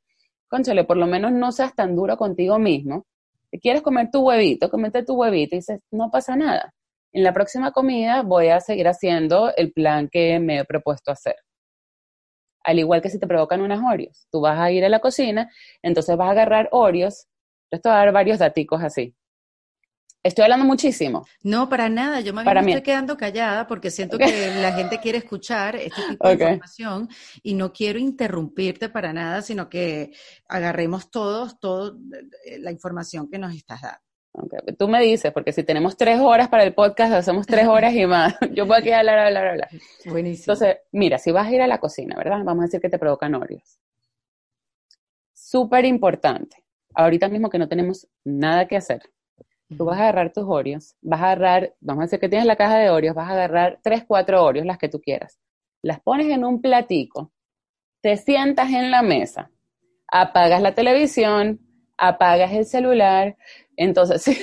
[0.49, 3.05] conchale, por lo menos no seas tan duro contigo mismo.
[3.51, 6.73] Si quieres comer tu huevito, comete tu huevito y dices, no pasa nada.
[7.13, 11.37] En la próxima comida voy a seguir haciendo el plan que me he propuesto hacer.
[12.65, 14.27] Al igual que si te provocan unas Oreos.
[14.31, 15.51] Tú vas a ir a la cocina,
[15.83, 17.27] entonces vas a agarrar Oreos.
[17.71, 19.15] Yo te voy a dar varios daticos así.
[20.25, 21.27] Estoy hablando muchísimo.
[21.43, 22.21] No, para nada.
[22.21, 24.25] Yo me estoy quedando callada porque siento que
[24.63, 27.09] la gente quiere escuchar este tipo de información
[27.43, 30.13] y no quiero interrumpirte para nada, sino que
[30.49, 31.97] agarremos todos, toda
[32.61, 34.12] la información que nos estás dando.
[34.35, 34.75] Okay.
[34.79, 38.07] Tú me dices, porque si tenemos tres horas para el podcast, hacemos tres horas y
[38.07, 38.35] más.
[38.53, 39.69] Yo puedo aquí hablar, hablar, hablar.
[40.07, 40.55] Buenísimo.
[40.55, 42.39] Entonces, mira, si vas a ir a la cocina, ¿verdad?
[42.43, 43.79] Vamos a decir que te provocan Oreos.
[45.35, 46.65] Súper importante.
[46.95, 49.03] Ahorita mismo que no tenemos nada que hacer,
[49.77, 52.57] tú vas a agarrar tus Oreos, vas a agarrar, vamos a decir que tienes la
[52.57, 55.39] caja de Oreos, vas a agarrar tres, cuatro Oreos, las que tú quieras.
[55.83, 57.33] Las pones en un platico,
[58.01, 59.51] te sientas en la mesa,
[60.07, 61.61] apagas la televisión,
[61.97, 63.37] apagas el celular,
[63.77, 64.39] entonces sí,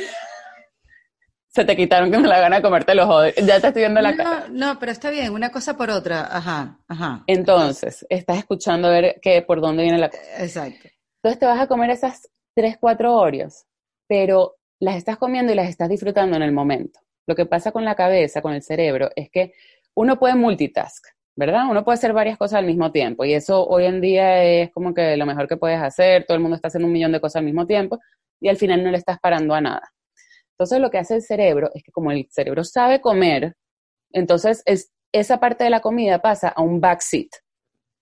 [1.50, 3.34] se te quitaron que me la gana de comerte los ojos.
[3.36, 4.46] Ya te estoy viendo la cara.
[4.52, 7.24] No, pero está bien, una cosa por otra, ajá, ajá.
[7.28, 10.22] Entonces, estás escuchando a ver que, por dónde viene la cosa.
[10.40, 10.88] Exacto.
[11.22, 13.66] Entonces te vas a comer esas tres, cuatro Oreos,
[14.08, 17.00] pero las estás comiendo y las estás disfrutando en el momento.
[17.28, 19.54] Lo que pasa con la cabeza, con el cerebro, es que
[19.96, 21.04] uno puede multitask,
[21.36, 21.64] ¿verdad?
[21.70, 24.94] Uno puede hacer varias cosas al mismo tiempo y eso hoy en día es como
[24.94, 27.38] que lo mejor que puedes hacer, todo el mundo está haciendo un millón de cosas
[27.38, 28.00] al mismo tiempo
[28.40, 29.94] y al final no le estás parando a nada.
[30.52, 33.56] Entonces lo que hace el cerebro es que como el cerebro sabe comer,
[34.12, 37.30] entonces es, esa parte de la comida pasa a un backseat.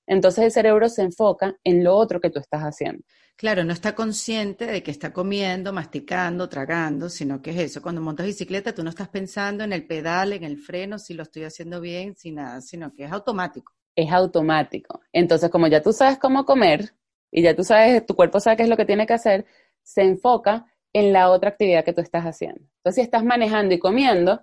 [0.07, 3.03] Entonces el cerebro se enfoca en lo otro que tú estás haciendo.
[3.35, 7.83] Claro, no está consciente de que está comiendo, masticando, tragando, sino que es eso.
[7.83, 11.21] Cuando montas bicicleta, tú no estás pensando en el pedal, en el freno, si lo
[11.21, 13.73] estoy haciendo bien, si nada, sino que es automático.
[13.95, 15.01] Es automático.
[15.11, 16.95] Entonces, como ya tú sabes cómo comer
[17.29, 19.45] y ya tú sabes, tu cuerpo sabe qué es lo que tiene que hacer,
[19.87, 22.59] se enfoca en la otra actividad que tú estás haciendo.
[22.59, 24.41] Entonces, si estás manejando y comiendo,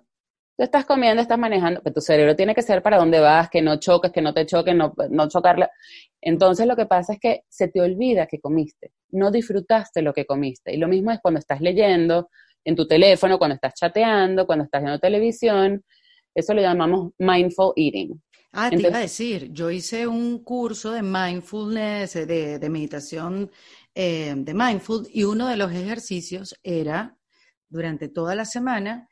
[0.57, 3.61] tú estás comiendo, estás manejando, pero tu cerebro tiene que ser para dónde vas, que
[3.61, 5.69] no choques, que no te choques, no, no chocarla.
[6.19, 10.25] Entonces lo que pasa es que se te olvida que comiste, no disfrutaste lo que
[10.25, 10.73] comiste.
[10.73, 12.29] Y lo mismo es cuando estás leyendo
[12.63, 15.83] en tu teléfono, cuando estás chateando, cuando estás viendo televisión.
[16.33, 18.19] Eso lo llamamos mindful eating.
[18.51, 23.51] Ah, te iba a decir, yo hice un curso de mindfulness, de, de meditación
[23.95, 27.17] eh, de mindful, y uno de los ejercicios era
[27.69, 29.09] durante toda la semana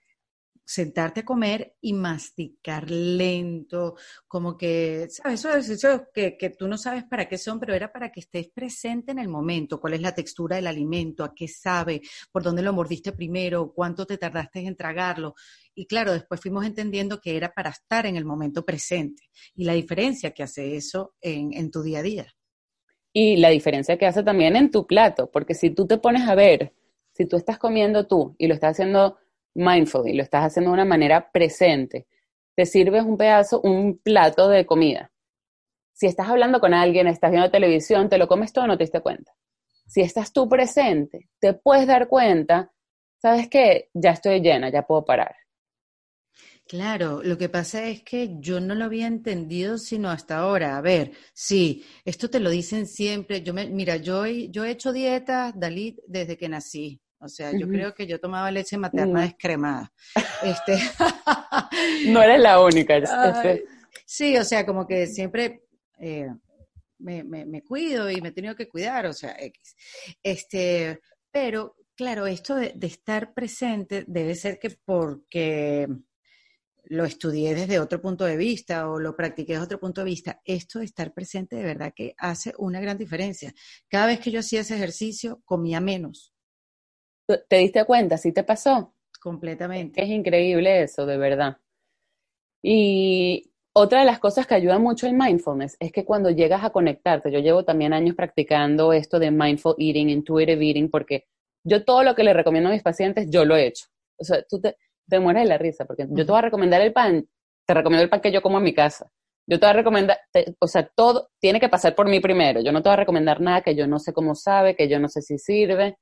[0.65, 3.96] sentarte a comer y masticar lento,
[4.28, 5.46] como que, ¿sabes?
[5.46, 8.50] Eso, eso que, que tú no sabes para qué son, pero era para que estés
[8.50, 12.62] presente en el momento, cuál es la textura del alimento, a qué sabe, por dónde
[12.62, 15.36] lo mordiste primero, cuánto te tardaste en tragarlo.
[15.76, 19.74] Y claro, después fuimos entendiendo que era para estar en el momento presente y la
[19.74, 22.28] diferencia que hace eso en, en tu día a día.
[23.13, 26.36] Y la diferencia que hace también en tu plato, porque si tú te pones a
[26.36, 26.73] ver,
[27.13, 29.17] si tú estás comiendo tú y lo estás haciendo
[29.54, 32.08] mindful y lo estás haciendo de una manera presente,
[32.56, 35.12] te sirves un pedazo, un plato de comida.
[35.93, 39.02] Si estás hablando con alguien, estás viendo televisión, te lo comes todo, no te diste
[39.02, 39.34] cuenta.
[39.86, 42.71] Si estás tú presente, te puedes dar cuenta,
[43.21, 43.89] ¿sabes qué?
[43.93, 45.36] Ya estoy llena, ya puedo parar.
[46.74, 50.76] Claro, lo que pasa es que yo no lo había entendido sino hasta ahora.
[50.76, 53.44] A ver, sí, esto te lo dicen siempre.
[53.44, 57.00] Yo me, mira, yo, yo he hecho dieta, Dalit, desde que nací.
[57.20, 59.94] O sea, yo creo que yo tomaba leche materna descremada.
[60.44, 60.80] Este...
[62.08, 62.98] no eres la única.
[62.98, 63.66] Este.
[64.04, 65.66] Sí, o sea, como que siempre
[66.00, 66.28] eh,
[66.98, 69.76] me, me, cuido y me he tenido que cuidar, o sea, X.
[70.24, 75.88] Este, pero, claro, esto de, de estar presente debe ser que porque
[76.86, 80.41] lo estudié desde otro punto de vista o lo practiqué desde otro punto de vista,
[80.43, 83.54] esto de estar presente de verdad que hace una gran diferencia.
[83.88, 86.34] Cada vez que yo hacía ese ejercicio, comía menos.
[87.28, 88.17] ¿Te diste cuenta?
[88.17, 88.93] ¿Sí te pasó?
[89.22, 90.04] Completamente.
[90.04, 91.58] Es increíble eso, de verdad.
[92.62, 96.72] Y otra de las cosas que ayuda mucho el mindfulness es que cuando llegas a
[96.72, 101.26] conectarte, yo llevo también años practicando esto de mindful eating, intuitive eating, porque
[101.63, 103.86] yo todo lo que le recomiendo a mis pacientes, yo lo he hecho.
[104.17, 104.76] O sea, tú te,
[105.08, 107.28] te mueres de la risa, porque yo te voy a recomendar el pan,
[107.66, 109.10] te recomiendo el pan que yo como en mi casa.
[109.46, 110.18] Yo te voy a recomendar,
[110.60, 112.62] o sea, todo tiene que pasar por mí primero.
[112.62, 115.00] Yo no te voy a recomendar nada que yo no sé cómo sabe, que yo
[115.00, 115.98] no sé si sirve.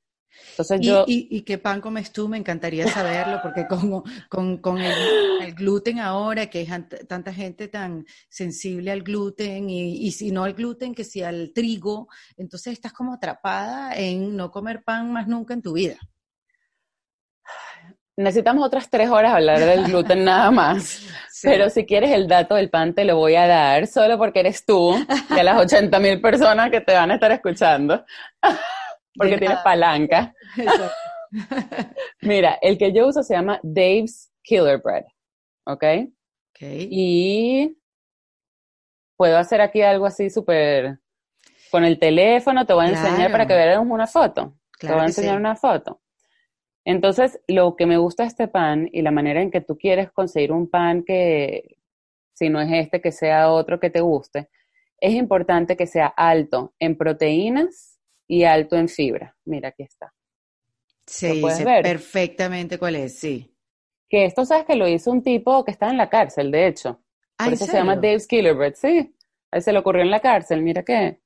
[0.52, 1.04] Entonces ¿Y, yo...
[1.08, 2.30] ¿y, qué pan comes tú?
[2.30, 6.68] Me encantaría saberlo, porque con, con, con el, gluten ahora, que hay
[7.08, 11.52] tanta gente tan sensible al gluten, y, y, si no al gluten, que si al
[11.54, 15.98] trigo, entonces estás como atrapada en no comer pan más nunca en tu vida
[18.18, 21.02] necesitamos otras tres horas hablar del gluten nada más.
[21.44, 24.64] Pero si quieres el dato del pan, te lo voy a dar, solo porque eres
[24.64, 24.94] tú
[25.30, 28.06] a las 80 mil personas que te van a estar escuchando.
[29.16, 30.34] porque tienes palanca.
[32.22, 35.06] Mira, el que yo uso se llama Dave's Killer Bread.
[35.66, 35.84] ¿Ok?
[36.64, 37.76] Y
[39.18, 41.00] puedo hacer aquí algo así súper...
[41.72, 44.58] Con el teléfono te voy a enseñar para que veamos una foto.
[44.78, 46.01] te voy a enseñar una foto.
[46.86, 50.12] Entonces, lo que me gusta de este pan y la manera en que tú quieres
[50.12, 51.78] conseguir un pan que,
[52.34, 54.50] si no es este, que sea otro que te guste,
[55.00, 59.36] es importante que sea alto en proteínas y alto en fibra.
[59.46, 60.14] Mira, aquí está.
[61.06, 63.54] Sí, sé perfectamente cuál es, sí.
[64.10, 67.02] Que esto sabes que lo hizo un tipo que está en la cárcel, de hecho.
[67.38, 69.16] Ah, Por eso se llama Dave Skillerbread, sí.
[69.52, 71.20] A él se le ocurrió en la cárcel, mira que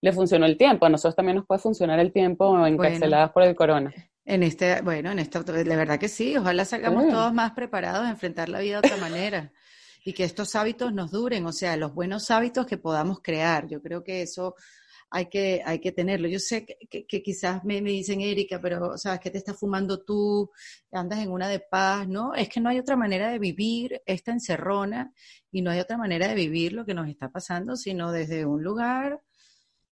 [0.00, 0.86] le funcionó el tiempo.
[0.86, 3.92] A nosotros también nos puede funcionar el tiempo encarceladas por el corona.
[4.28, 8.10] En este, bueno, en esta, de verdad que sí, ojalá salgamos todos más preparados a
[8.10, 9.52] enfrentar la vida de otra manera
[10.04, 13.68] y que estos hábitos nos duren, o sea, los buenos hábitos que podamos crear.
[13.68, 14.56] Yo creo que eso
[15.10, 16.28] hay que, hay que tenerlo.
[16.28, 20.50] Yo sé que, quizás me, me, dicen, Erika, pero, ¿sabes qué te estás fumando tú?
[20.90, 22.34] Andas en una de paz, ¿no?
[22.34, 25.12] Es que no hay otra manera de vivir esta encerrona
[25.52, 28.62] y no hay otra manera de vivir lo que nos está pasando, sino desde un
[28.62, 29.20] lugar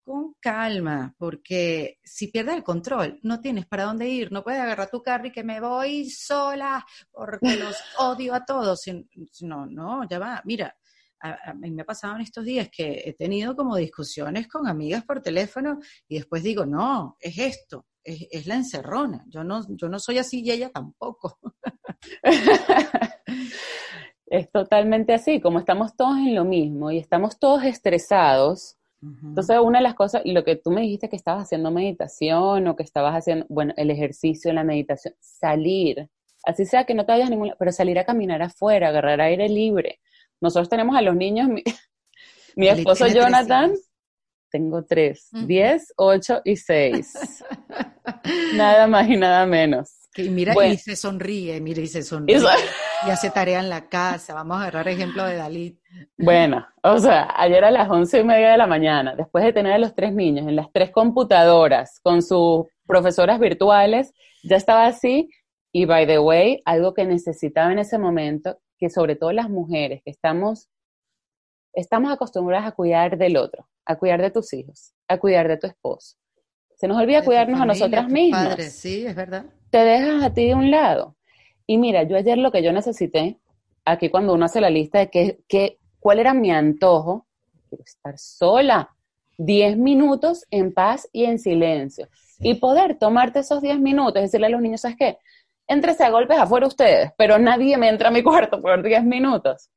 [0.08, 4.88] con calma, porque si pierdes el control, no tienes para dónde ir, no puedes agarrar
[4.88, 8.80] tu carro y que me voy sola porque los odio a todos.
[9.42, 10.40] No, no, ya va.
[10.46, 10.74] Mira,
[11.20, 15.04] a, mí me ha pasado en estos días que he tenido como discusiones con amigas
[15.04, 19.26] por teléfono y después digo, no, es esto, es, es la encerrona.
[19.28, 21.38] Yo no, yo no soy así y ella tampoco.
[24.24, 29.78] es totalmente así, como estamos todos en lo mismo y estamos todos estresados entonces, una
[29.78, 33.14] de las cosas, lo que tú me dijiste que estabas haciendo meditación o que estabas
[33.14, 36.08] haciendo, bueno, el ejercicio, la meditación, salir,
[36.44, 39.48] así sea que no te vayas a ningún pero salir a caminar afuera, agarrar aire
[39.48, 40.00] libre.
[40.40, 41.62] Nosotros tenemos a los niños, mi,
[42.68, 43.72] esposo Jonathan,
[44.50, 47.44] tengo tres, diez, ocho y seis.
[48.54, 49.97] nada más y nada menos.
[50.22, 52.40] Y mira, y se sonríe, mira, y se sonríe.
[53.06, 54.34] Y hace tarea en la casa.
[54.34, 55.78] Vamos a agarrar ejemplo de Dalí.
[56.16, 59.72] Bueno, o sea, ayer a las once y media de la mañana, después de tener
[59.72, 65.30] a los tres niños en las tres computadoras con sus profesoras virtuales, ya estaba así.
[65.70, 70.02] Y by the way, algo que necesitaba en ese momento, que sobre todo las mujeres
[70.04, 70.68] que estamos,
[71.72, 75.68] estamos acostumbradas a cuidar del otro, a cuidar de tus hijos, a cuidar de tu
[75.68, 76.16] esposo.
[76.74, 78.56] Se nos olvida cuidarnos a nosotras mismas.
[78.72, 81.16] sí, es verdad te dejas a ti de un lado.
[81.66, 83.38] Y mira, yo ayer lo que yo necesité,
[83.84, 85.10] aquí cuando uno hace la lista de
[85.46, 87.26] qué, cuál era mi antojo,
[87.68, 88.94] quiero estar sola,
[89.38, 92.08] 10 minutos en paz y en silencio.
[92.40, 95.18] Y poder tomarte esos 10 minutos, decirle a los niños, ¿sabes qué?
[95.66, 99.70] Entrese a golpes afuera ustedes, pero nadie me entra a mi cuarto por 10 minutos.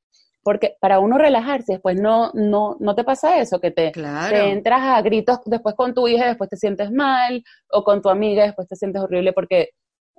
[0.44, 4.82] Porque para uno relajarse, después no, no, no te pasa eso, que te, te, entras
[4.82, 8.68] a gritos después con tu hija, después te sientes mal, o con tu amiga, después
[8.68, 9.70] te sientes horrible porque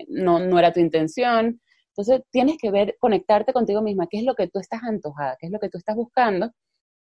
[0.08, 1.60] no, no era tu intención.
[1.88, 5.46] Entonces tienes que ver, conectarte contigo misma, qué es lo que tú estás antojada, qué
[5.46, 6.50] es lo que tú estás buscando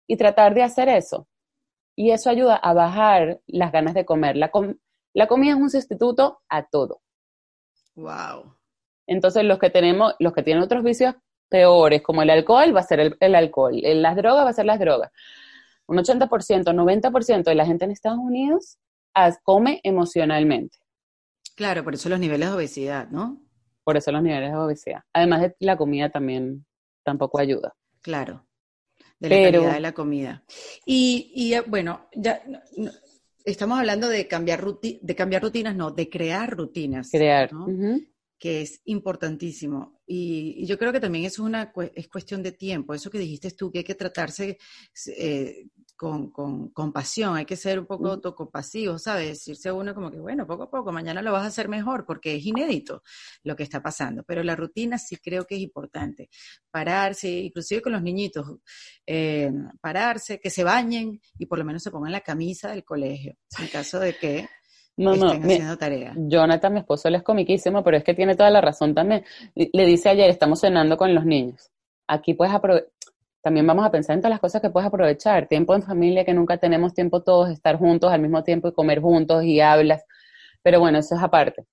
[0.07, 1.27] y tratar de hacer eso.
[1.95, 4.35] Y eso ayuda a bajar las ganas de comer.
[4.35, 4.51] La,
[5.13, 7.01] la comida es un sustituto a todo.
[7.95, 8.55] Wow.
[9.07, 11.15] Entonces los que tenemos, los que tienen otros vicios
[11.49, 14.65] peores, como el alcohol, va a ser el, el alcohol, las drogas va a ser
[14.65, 15.11] las drogas.
[15.87, 18.77] Un 80%, 90% de la gente en Estados Unidos
[19.43, 20.77] come emocionalmente.
[21.55, 23.41] Claro, por eso los niveles de obesidad, ¿no?
[23.83, 25.03] Por eso los niveles de obesidad.
[25.13, 26.65] Además de la comida también
[27.03, 27.73] tampoco ayuda.
[28.01, 28.45] Claro,
[29.19, 30.43] de la calidad de la comida.
[30.85, 32.41] Y, y eh, bueno, ya
[33.43, 37.09] estamos hablando de cambiar, de cambiar rutinas, no, de crear rutinas.
[37.11, 37.51] Crear.
[37.53, 37.67] ¿no?
[38.41, 40.01] que es importantísimo.
[40.07, 42.95] Y, yo creo que también eso es, una, es cuestión de tiempo.
[42.95, 44.57] Eso que dijiste tú, que hay que tratarse
[45.15, 45.67] eh,
[46.01, 46.31] con,
[46.71, 49.27] con, pasión, hay que ser un poco autocompasivo, ¿sabes?
[49.27, 52.07] Decirse a uno como que, bueno, poco a poco, mañana lo vas a hacer mejor,
[52.07, 53.03] porque es inédito
[53.43, 54.23] lo que está pasando.
[54.23, 56.31] Pero la rutina sí creo que es importante.
[56.71, 58.47] Pararse, inclusive con los niñitos,
[59.05, 63.35] eh, pararse, que se bañen y por lo menos se pongan la camisa del colegio,
[63.59, 64.49] en caso de que
[64.97, 66.15] no, no, haciendo tarea.
[66.17, 69.23] Jonathan, mi esposo, él es comiquísimo, pero es que tiene toda la razón también.
[69.53, 71.69] Le dice ayer, estamos cenando con los niños.
[72.07, 72.89] Aquí puedes aprovechar,
[73.41, 75.47] también vamos a pensar en todas las cosas que puedes aprovechar.
[75.47, 79.01] Tiempo en familia, que nunca tenemos tiempo todos, estar juntos al mismo tiempo y comer
[79.01, 80.03] juntos y hablas.
[80.61, 81.65] Pero bueno, eso es aparte.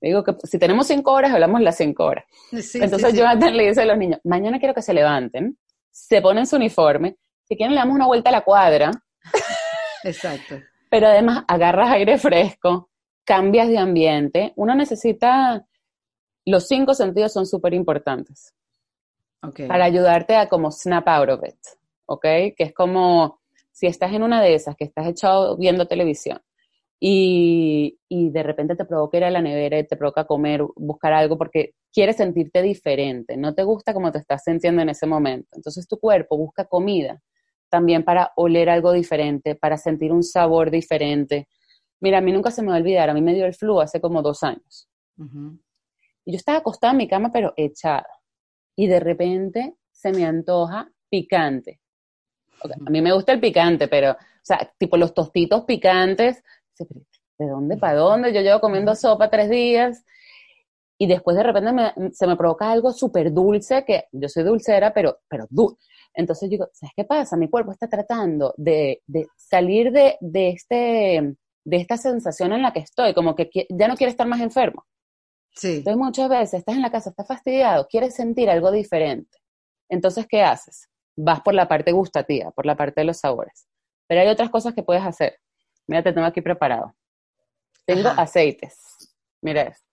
[0.00, 2.24] Digo que si tenemos cinco horas, hablamos las cinco horas.
[2.50, 5.56] Entonces Jonathan le dice a los niños, mañana quiero que se levanten,
[5.90, 8.90] se ponen su uniforme, si quieren le damos una vuelta a la cuadra.
[10.04, 10.56] Exacto
[10.92, 12.90] pero además agarras aire fresco,
[13.24, 14.52] cambias de ambiente.
[14.56, 15.66] Uno necesita,
[16.44, 18.54] los cinco sentidos son súper importantes
[19.66, 21.58] para ayudarte a como snap out of it,
[22.06, 22.22] ¿ok?
[22.56, 23.40] Que es como
[23.72, 26.40] si estás en una de esas, que estás echado viendo televisión
[27.00, 31.12] y, y de repente te provoca ir a la nevera y te provoca comer, buscar
[31.12, 35.48] algo porque quieres sentirte diferente, no te gusta como te estás sintiendo en ese momento.
[35.52, 37.20] Entonces tu cuerpo busca comida
[37.68, 41.48] también para oler algo diferente, para sentir un sabor diferente.
[42.00, 43.80] Mira, a mí nunca se me va a olvidar, a mí me dio el flu
[43.80, 44.88] hace como dos años.
[46.24, 48.06] Y yo estaba acostada en mi cama, pero echada.
[48.76, 51.80] Y de repente se me antoja picante.
[52.86, 56.42] A mí me gusta el picante, pero, o sea, tipo los tostitos picantes.
[57.38, 58.32] ¿De dónde para dónde?
[58.32, 60.04] Yo llevo comiendo sopa tres días
[60.98, 61.72] y después de repente
[62.12, 65.84] se me provoca algo súper dulce, que yo soy dulcera, pero, pero dulce.
[66.14, 67.36] Entonces digo, ¿sabes qué pasa?
[67.36, 69.02] Mi cuerpo está tratando de,
[69.36, 74.10] salir de, este, de esta sensación en la que estoy, como que ya no quiere
[74.10, 74.84] estar más enfermo.
[75.54, 75.76] Sí.
[75.78, 79.38] Entonces muchas veces estás en la casa, estás fastidiado, quieres sentir algo diferente.
[79.88, 80.88] Entonces, ¿qué haces?
[81.16, 83.68] Vas por la parte gustativa, por la parte de los sabores.
[84.08, 85.38] Pero hay otras cosas que puedes hacer.
[85.86, 86.94] Mira, te tengo aquí preparado.
[87.84, 89.14] Tengo aceites.
[89.42, 89.86] Mira esto.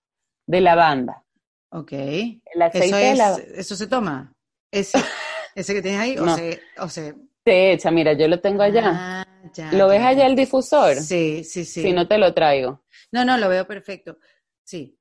[0.47, 1.23] De lavanda.
[1.71, 1.91] Ok.
[1.91, 4.33] El aceite ¿Eso, ¿Eso se toma?
[4.71, 4.97] Ese.
[5.55, 6.17] ¿Ese que tienes ahí?
[6.17, 7.15] O, se, o se...
[7.43, 8.83] Te echa, mira, yo lo tengo allá.
[8.85, 9.25] Ah,
[9.71, 10.95] ¿Lo ves allá el difusor?
[10.95, 11.81] Sí, sí, sí.
[11.81, 12.83] Si no te lo traigo.
[13.11, 14.17] No, no, lo veo perfecto.
[14.63, 14.98] Sí,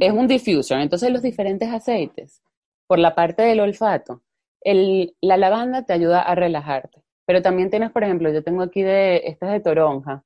[0.00, 0.80] Es un diffuser.
[0.80, 2.42] Entonces los diferentes aceites,
[2.86, 4.22] por la parte del olfato,
[4.60, 7.02] el, la lavanda te ayuda a relajarte.
[7.26, 10.24] Pero también tienes, por ejemplo, yo tengo aquí de, estas de toronja.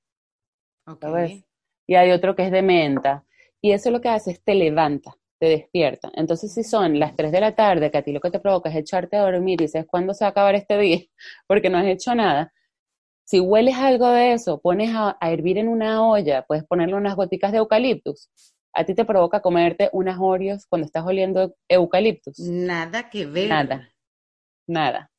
[0.87, 1.45] Okay.
[1.87, 3.25] Y hay otro que es de menta.
[3.61, 6.13] Y eso lo que hace es te levanta te despierta.
[6.15, 8.69] Entonces, si son las 3 de la tarde, que a ti lo que te provoca
[8.69, 11.01] es echarte a dormir y dices, ¿cuándo se va a acabar este día?
[11.49, 12.53] Porque no has hecho nada.
[13.25, 17.53] Si hueles algo de eso, pones a, hervir en una olla, puedes ponerle unas goticas
[17.53, 18.29] de eucaliptus.
[18.73, 22.39] A ti te provoca comerte unas Oreos cuando estás oliendo eucaliptus.
[22.39, 23.49] Nada que ver.
[23.49, 23.93] Nada.
[24.67, 25.11] Nada.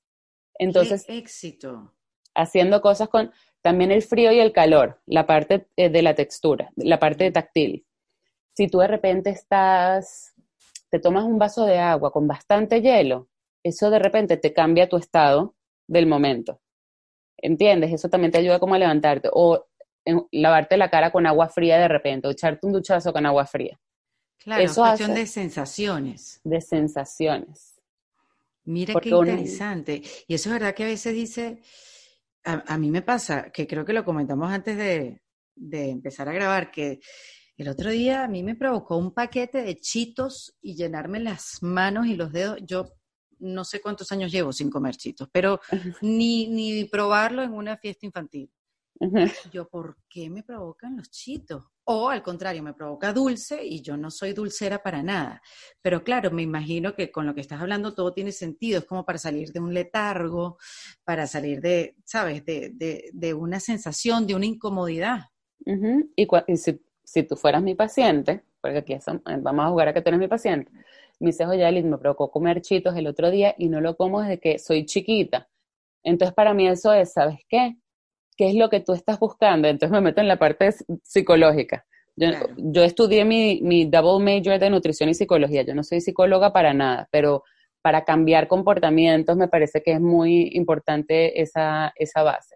[0.58, 1.94] Entonces, Qué éxito.
[2.34, 6.72] Haciendo cosas con también el frío y el calor, la parte eh, de la textura,
[6.78, 7.86] la parte táctil
[8.54, 10.34] si tú de repente estás,
[10.90, 13.30] te tomas un vaso de agua con bastante hielo,
[13.64, 15.56] eso de repente te cambia tu estado
[15.88, 16.62] del momento.
[17.38, 17.94] ¿Entiendes?
[17.94, 19.30] Eso también te ayuda como a levantarte.
[19.34, 19.66] O
[20.32, 23.80] lavarte la cara con agua fría de repente, o echarte un duchazo con agua fría.
[24.38, 26.42] Claro, es cuestión de sensaciones.
[26.44, 27.80] De sensaciones.
[28.64, 30.02] Mira qué interesante.
[30.28, 31.62] Y eso es verdad que a veces dice,
[32.44, 35.22] a, mí me pasa, que creo que lo comentamos antes de,
[35.56, 37.00] de empezar a grabar, que
[37.58, 42.08] el otro día a mí me provocó un paquete de chitos y llenarme las manos
[42.08, 42.58] y los dedos.
[42.64, 42.92] Yo
[43.40, 45.60] no sé cuántos años llevo sin comer chitos, pero
[46.02, 48.50] ni, ni probarlo en una fiesta infantil.
[49.52, 51.64] Yo, ¿por qué me provocan los chitos?
[51.86, 55.42] O al contrario, me provoca dulce y yo no soy dulcera para nada.
[55.82, 58.80] Pero claro, me imagino que con lo que estás hablando todo tiene sentido.
[58.80, 60.58] Es como para salir de un letargo,
[61.04, 62.46] para salir de, ¿sabes?
[62.46, 65.26] De, de, de una sensación, de una incomodidad.
[66.16, 66.80] y, y si
[67.12, 68.98] si tú fueras mi paciente, porque aquí
[69.42, 70.72] vamos a jugar a que tú eres mi paciente,
[71.20, 74.22] me dice, oye, Alice, me provocó comer chitos el otro día y no lo como
[74.22, 75.50] desde que soy chiquita.
[76.04, 77.78] Entonces, para mí eso es, ¿sabes qué?
[78.42, 79.68] ¿Qué es lo que tú estás buscando?
[79.68, 80.74] Entonces me meto en la parte
[81.04, 81.86] psicológica.
[82.16, 85.62] Yo, estudié mi, mi, double major de nutrición y psicología.
[85.62, 87.44] Yo no soy psicóloga para nada, pero
[87.84, 92.56] para cambiar comportamientos me parece que es muy importante esa, esa base.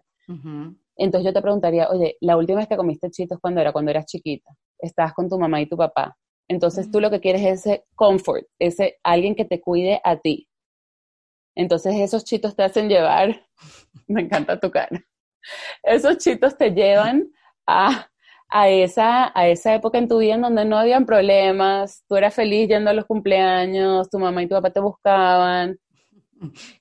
[0.96, 4.06] Entonces yo te preguntaría, oye, la última vez que comiste chitos cuando era, cuando eras
[4.06, 4.50] chiquita.
[4.80, 6.16] estás con tu mamá y tu papá.
[6.48, 10.48] Entonces tú lo que quieres es ese comfort, ese alguien que te cuide a ti.
[11.54, 13.46] Entonces esos chitos te hacen llevar,
[14.08, 15.00] me encanta tu cara,
[15.82, 17.28] esos chitos te llevan
[17.66, 18.08] a,
[18.48, 22.34] a, esa, a esa época en tu vida en donde no habían problemas, tú eras
[22.34, 25.78] feliz yendo a los cumpleaños, tu mamá y tu papá te buscaban.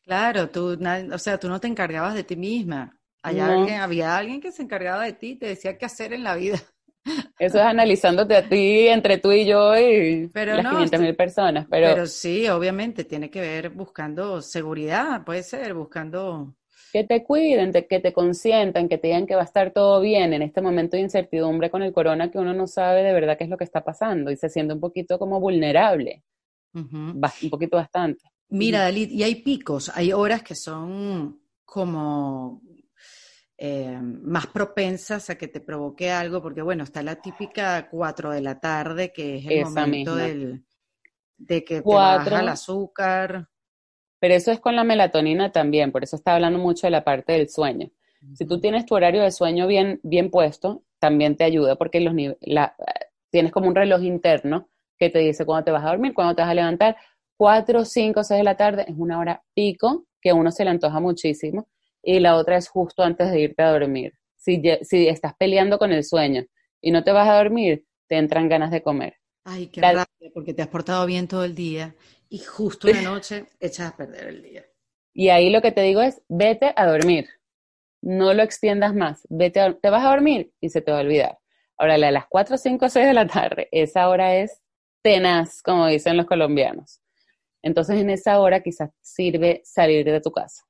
[0.04, 0.78] Claro, tú,
[1.12, 2.98] o sea, tú no te encargabas de ti misma.
[3.24, 6.60] había alguien que se encargaba de ti te decía qué hacer en la vida.
[7.38, 11.68] Eso es analizándote a ti, entre tú y yo y las 500 mil personas.
[11.70, 16.56] Pero, pero sí, obviamente, tiene que ver buscando seguridad, puede ser, buscando...
[16.96, 20.32] Que te cuiden, que te consientan, que te digan que va a estar todo bien
[20.32, 23.44] en este momento de incertidumbre con el corona que uno no sabe de verdad qué
[23.44, 26.24] es lo que está pasando y se siente un poquito como vulnerable.
[26.72, 28.32] Un poquito bastante.
[28.48, 32.62] Mira, Dalit, y hay picos, hay horas que son como
[33.58, 38.42] eh, más propensas a que te provoque algo, porque bueno, está la típica 4 de
[38.42, 40.66] la tarde, que es el momento del,
[41.36, 43.50] de que te baja el azúcar.
[44.26, 47.34] Pero eso es con la melatonina también, por eso está hablando mucho de la parte
[47.34, 47.92] del sueño.
[48.34, 52.16] Si tú tienes tu horario de sueño bien, bien puesto, también te ayuda, porque los
[52.42, 52.76] la,
[53.30, 54.68] tienes como un reloj interno
[54.98, 56.98] que te dice cuándo te vas a dormir, cuándo te vas a levantar.
[57.38, 60.72] 4, 5, 6 de la tarde es una hora pico que a uno se le
[60.72, 61.68] antoja muchísimo
[62.02, 64.14] y la otra es justo antes de irte a dormir.
[64.38, 66.46] Si, si estás peleando con el sueño
[66.82, 69.18] y no te vas a dormir, te entran ganas de comer.
[69.44, 71.94] Ay, qué rabia, porque te has portado bien todo el día
[72.30, 74.66] y justo una noche echas a perder el día.
[75.14, 77.30] Y ahí lo que te digo es, vete a dormir.
[78.02, 79.26] No lo extiendas más.
[79.30, 81.40] Vete te vas a dormir y se te va a olvidar.
[81.78, 84.62] Ahora, a las 4, 5, 6 de la tarde, esa hora es
[85.02, 87.02] tenaz, como dicen los colombianos.
[87.62, 90.66] Entonces, en esa hora quizás sirve salir de tu casa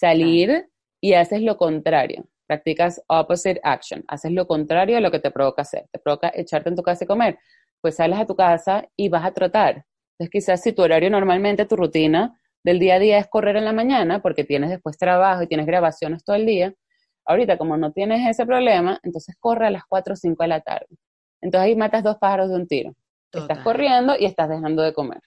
[0.00, 0.70] salir
[1.00, 2.26] y haces lo contrario.
[2.46, 4.02] Practicas opposite action.
[4.08, 5.86] Haces lo contrario a lo que te provoca hacer.
[5.92, 7.38] Te provoca echarte en tu casa y comer.
[7.80, 9.84] Pues sales a tu casa y vas a trotar.
[10.20, 13.64] Entonces, quizás si tu horario normalmente, tu rutina del día a día es correr en
[13.64, 16.74] la mañana, porque tienes después trabajo y tienes grabaciones todo el día,
[17.24, 20.60] ahorita como no tienes ese problema, entonces corre a las 4 o 5 de la
[20.60, 20.88] tarde.
[21.40, 22.94] Entonces ahí matas dos pájaros de un tiro.
[23.32, 25.22] Estás corriendo y estás dejando de comer.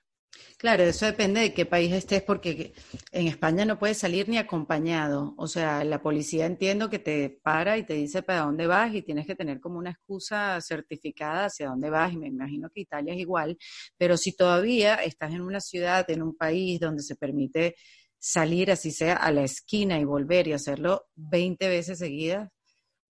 [0.57, 2.73] Claro, eso depende de qué país estés, porque
[3.11, 5.33] en España no puedes salir ni acompañado.
[5.37, 9.01] O sea, la policía entiendo que te para y te dice para dónde vas y
[9.01, 12.13] tienes que tener como una excusa certificada hacia dónde vas.
[12.13, 13.57] Y me imagino que Italia es igual.
[13.97, 17.75] Pero si todavía estás en una ciudad, en un país donde se permite
[18.17, 22.49] salir, así sea, a la esquina y volver y hacerlo 20 veces seguidas,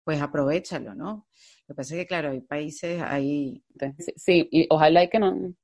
[0.05, 1.29] pues aprovechalo, ¿no?
[1.69, 3.63] Lo que pasa es que, claro, hay países ahí.
[4.17, 5.55] Sí, y ojalá que no,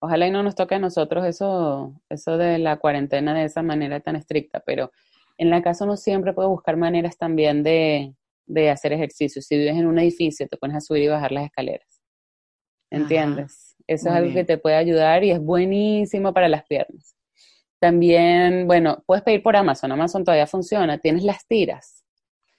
[0.00, 4.00] Ojalá y no nos toque a nosotros eso, eso de la cuarentena de esa manera
[4.00, 4.92] tan estricta, pero
[5.38, 8.14] en la casa uno siempre puede buscar maneras también de,
[8.70, 9.42] hacer ejercicio.
[9.42, 12.02] Si vives en un edificio, te pones a subir y bajar las escaleras.
[12.90, 13.76] ¿Entiendes?
[13.86, 17.16] eso es algo que te puede ayudar y es buenísimo para las piernas.
[17.80, 19.92] También, bueno, puedes pedir por Amazon.
[19.92, 20.98] Amazon todavía funciona.
[20.98, 22.04] Tienes las tiras.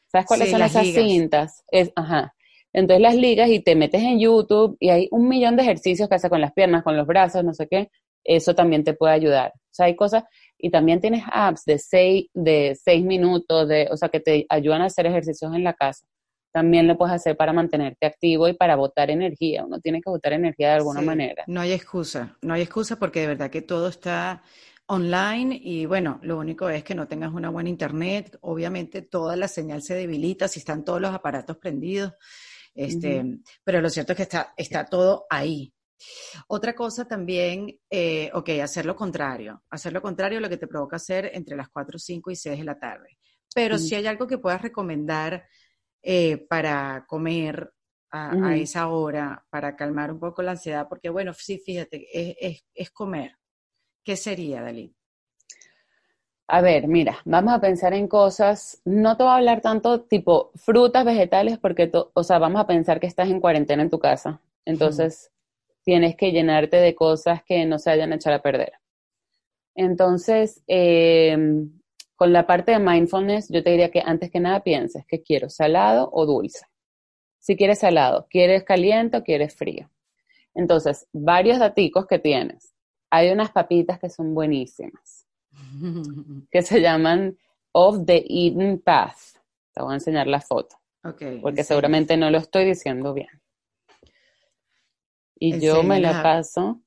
[0.08, 1.64] ¿Sabes cuáles son esas cintas?
[1.70, 2.34] Es, ajá.
[2.74, 6.15] Entonces las ligas y te metes en YouTube y hay un millón de ejercicios que
[6.15, 7.89] hace con las piernas, con los brazos, no sé qué.
[8.24, 9.51] Eso también te puede ayudar.
[9.55, 10.24] O sea, hay cosas,
[10.57, 14.82] y también tienes apps de seis, de seis minutos, de, o sea, que te ayudan
[14.82, 16.05] a hacer ejercicios en la casa.
[16.51, 19.63] También lo puedes hacer para mantenerte activo y para botar energía.
[19.63, 21.43] Uno tiene que botar energía de alguna manera.
[21.47, 24.41] No hay excusa, no hay excusa porque de verdad que todo está
[24.88, 28.38] online y bueno, lo único es que no tengas una buena internet.
[28.41, 32.13] Obviamente toda la señal se debilita si están todos los aparatos prendidos.
[32.80, 35.73] Este, Pero lo cierto es que está, está todo ahí.
[36.47, 39.61] Otra cosa también, eh, ok, hacer lo contrario.
[39.69, 42.63] Hacer lo contrario lo que te provoca hacer entre las 4, 5 y 6 de
[42.63, 43.17] la tarde.
[43.53, 45.45] Pero si hay algo que puedas recomendar
[46.01, 47.73] eh, para comer
[48.11, 52.91] a, esa hora, para calmar un poco la ansiedad, porque bueno, sí, fíjate, es, es
[52.91, 53.36] comer.
[54.05, 54.95] ¿Qué sería, Dalí?
[56.52, 60.50] A ver, mira, vamos a pensar en cosas, no te voy a hablar tanto tipo
[60.56, 64.41] frutas, vegetales, porque, o sea, vamos a pensar que estás en cuarentena en tu casa.
[64.66, 65.32] Entonces,
[65.84, 68.74] tienes que llenarte de cosas que no se hayan echado a perder.
[69.76, 71.72] Entonces, em,
[72.16, 75.50] con la parte de mindfulness, yo te diría que antes que nada pienses que quiero
[75.52, 76.66] salado o dulce.
[77.38, 79.91] Si quieres salado, ¿quieres caliente o quieres frío?
[80.56, 82.74] Entonces, varios daticos que tienes.
[83.12, 85.28] Hay unas papitas que son buenísimas
[86.51, 87.38] que se llaman
[87.72, 89.17] Of the Eden Path.
[89.74, 90.78] Te voy a enseñar la foto.
[91.41, 93.30] porque seguramente no lo estoy diciendo bien.
[95.36, 96.82] Y yo me la paso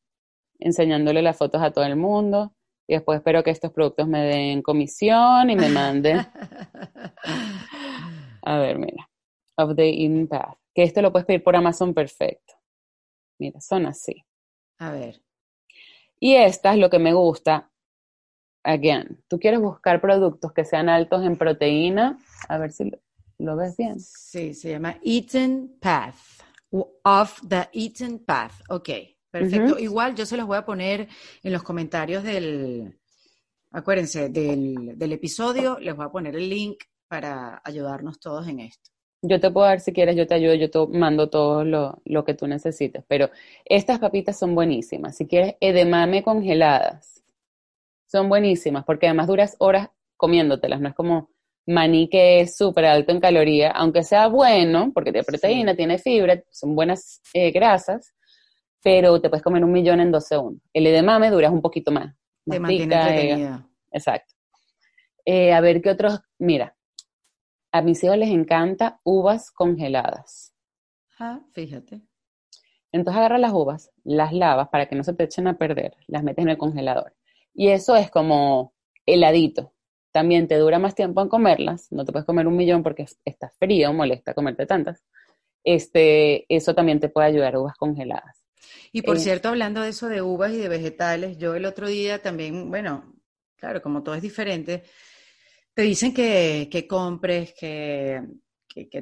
[0.58, 2.54] enseñándole las fotos a todo el mundo
[2.86, 6.18] y después espero que estos productos me den comisión y me manden.
[8.42, 9.08] a ver, mira.
[9.56, 10.56] Of the Eden Path.
[10.74, 12.54] que esto lo puedes pedir por Amazon perfecto.
[13.38, 14.24] Mira, son así.
[14.78, 15.22] A ver.
[16.20, 17.70] Y esta es lo que me gusta.
[18.64, 22.18] Again, tú quieres buscar productos que sean altos en proteína.
[22.48, 22.90] A ver si
[23.38, 23.98] lo, ves bien.
[23.98, 26.16] Sí, se llama Eaten Path.
[26.70, 28.52] Off the Eaten Path.
[28.68, 28.90] Ok,
[29.30, 29.78] perfecto.
[29.78, 31.08] Igual yo se los voy a poner
[31.42, 32.98] en los comentarios del,
[33.72, 35.78] acuérdense, del, del episodio.
[35.78, 38.90] Les voy a poner el link para ayudarnos todos en esto.
[39.24, 42.34] Yo te puedo dar si quieres, yo te ayudo, yo te mando todo lo, que
[42.34, 43.04] tú necesites.
[43.06, 43.30] Pero
[43.64, 45.16] estas papitas son buenísimas.
[45.16, 47.21] Si quieres edemame congeladas,
[48.12, 49.88] son buenísimas porque además duras horas
[50.18, 50.80] comiéndotelas.
[50.80, 51.30] No es como
[51.66, 56.42] maní que es súper alto en caloría, aunque sea bueno, porque tiene proteína, tiene fibra,
[56.50, 58.14] son buenas eh, grasas,
[58.82, 60.62] pero te puedes comer un millón en dos segundos.
[60.74, 62.14] El edemame dura un poquito más.
[62.44, 63.66] te mantiene entretenida.
[63.90, 64.34] exacto.
[65.24, 66.76] Eh, a ver qué otros, mira,
[67.70, 70.52] a mis hijos les encanta uvas congeladas.
[71.18, 72.02] Ah, fíjate.
[72.90, 76.22] Entonces agarras las uvas, las lavas para que no se te echen a perder, las
[76.22, 77.14] metes en el congelador.
[77.54, 78.74] Y eso es como
[79.06, 79.72] heladito.
[80.12, 83.50] También te dura más tiempo en comerlas, no te puedes comer un millón porque está
[83.58, 85.02] frío, molesta comerte tantas.
[85.64, 88.44] Este, eso también te puede ayudar, uvas congeladas.
[88.92, 91.88] Y por eh, cierto, hablando de eso de uvas y de vegetales, yo el otro
[91.88, 93.14] día también, bueno,
[93.56, 94.82] claro, como todo es diferente,
[95.74, 98.22] te dicen que, compres, que,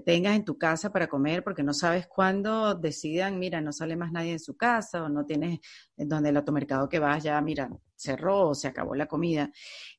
[0.05, 4.12] tengas en tu casa para comer, porque no sabes cuándo decidan, mira, no sale más
[4.12, 5.61] nadie en su casa o no tienes
[5.97, 9.51] donde el automercado que vas ya, mira, cerró o se acabó la comida.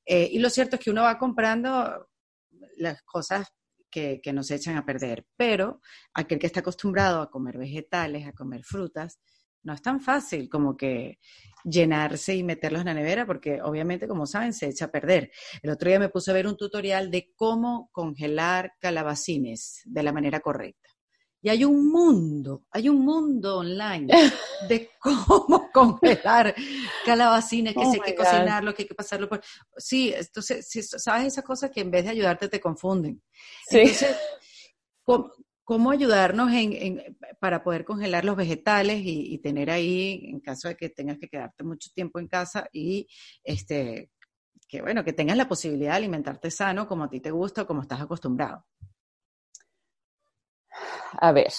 [0.06, 2.10] Eh, y lo cierto es que uno va comprando
[2.78, 3.48] las cosas
[3.90, 5.82] que, que nos echan a perder, pero
[6.14, 9.20] aquel que está acostumbrado a comer vegetales, a comer frutas,
[9.64, 11.20] no es tan fácil como que
[11.64, 15.32] llenarse y meterlos en la nevera, porque obviamente, como saben, se echa a perder.
[15.62, 20.12] El otro día me puse a ver un tutorial de cómo congelar calabacines de la
[20.12, 20.90] manera correcta.
[21.44, 24.08] Y hay un mundo, hay un mundo online
[24.70, 26.54] de cómo congelar
[27.04, 29.42] calabacines, que oh hay que cocinarlo, que hay que pasarlo por...
[29.76, 33.24] Sí, entonces, sabes esas cosas que en vez de ayudarte te confunden.
[33.68, 33.80] Sí.
[33.80, 34.16] Entonces,
[35.72, 40.90] cómo ayudarnos en, para poder congelar los vegetales y, tener ahí, en caso de que
[40.90, 43.08] tengas que quedarte mucho tiempo en casa y
[43.42, 44.10] este,
[44.68, 47.68] que bueno, que tengas la posibilidad de alimentarte sano como a ti te gusta o
[47.68, 48.66] como estás acostumbrado.
[51.14, 51.54] A ver,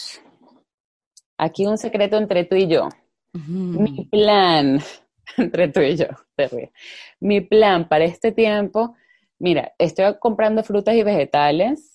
[1.39, 2.91] aquí un secreto entre tú y yo.
[3.33, 4.79] Mi plan,
[5.39, 6.09] entre tú y yo,
[7.19, 8.95] Mi plan para este tiempo,
[9.39, 11.92] mira, estoy comprando frutas y vegetales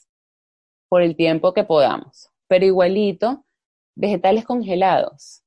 [0.89, 2.29] por el tiempo que podamos.
[2.47, 3.45] Pero igualito,
[3.95, 5.43] vegetales congelados.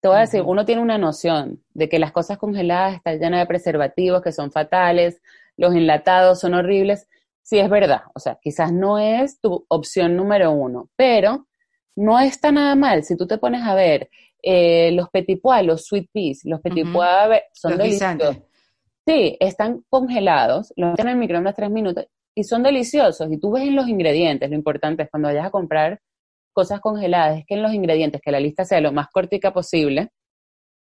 [0.00, 3.40] Te voy a decir, uno tiene una noción de que las cosas congeladas están llenas
[3.40, 5.20] de preservativos que son fatales,
[5.56, 7.08] los enlatados son horribles.
[7.42, 8.02] Sí, es verdad.
[8.14, 11.48] O sea, quizás no es tu opción número uno, pero
[11.96, 13.02] no está nada mal.
[13.02, 14.08] Si tú te pones a ver
[14.42, 18.36] eh, los petit pois, los sweet peas, los petit pois son deliciosos.
[19.04, 22.06] Sí, están congelados, los meten en el microondas tres minutos
[22.38, 23.32] y son deliciosos.
[23.32, 26.00] Y tú ves en los ingredientes, lo importante es cuando vayas a comprar
[26.52, 30.12] cosas congeladas, es que en los ingredientes, que la lista sea lo más cortica posible,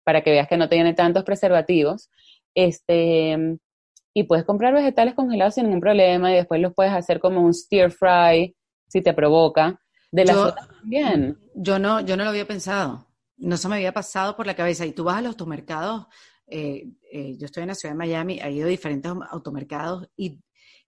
[0.04, 2.10] para que veas que no tiene tantos preservativos,
[2.54, 3.58] este,
[4.12, 7.54] y puedes comprar vegetales congelados sin ningún problema y después los puedes hacer como un
[7.54, 8.54] stir fry,
[8.86, 9.80] si te provoca.
[10.12, 11.38] De la yo, también.
[11.54, 13.06] Yo no, yo no lo había pensado.
[13.38, 14.84] No se me había pasado por la cabeza.
[14.84, 16.06] Y tú vas a los automercados,
[16.48, 20.38] eh, eh, yo estoy en la ciudad de Miami, he ido a diferentes automercados y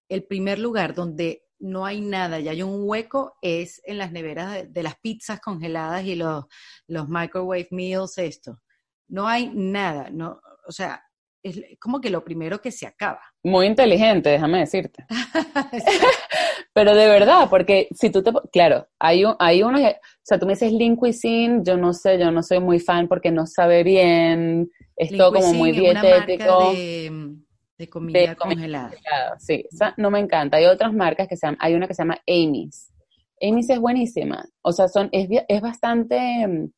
[0.09, 4.73] el primer lugar donde no hay nada y hay un hueco es en las neveras
[4.73, 6.45] de, las pizzas congeladas y los,
[6.87, 8.61] los microwave meals, esto.
[9.09, 11.03] No hay nada, no, o sea,
[11.43, 13.21] es como que lo primero que se acaba.
[13.43, 15.05] Muy inteligente, déjame decirte.
[16.75, 20.47] Pero de verdad, porque si tú te, claro, hay, un, hay unos, o sea, tú
[20.47, 23.83] me dices Lean Cuisine, yo no sé, yo no soy muy fan porque no sabe
[23.83, 26.73] bien, es todo como muy dietético.
[26.73, 27.39] De
[27.87, 28.91] comida, congelada.
[29.39, 29.65] Sí,
[29.97, 30.57] no me encanta.
[30.57, 32.93] Hay otras marcas que se llaman, hay una que se llama Amy's.
[33.41, 34.45] Amy's es buenísima.
[34.63, 36.73] O sea, son, es, es bastante, mm,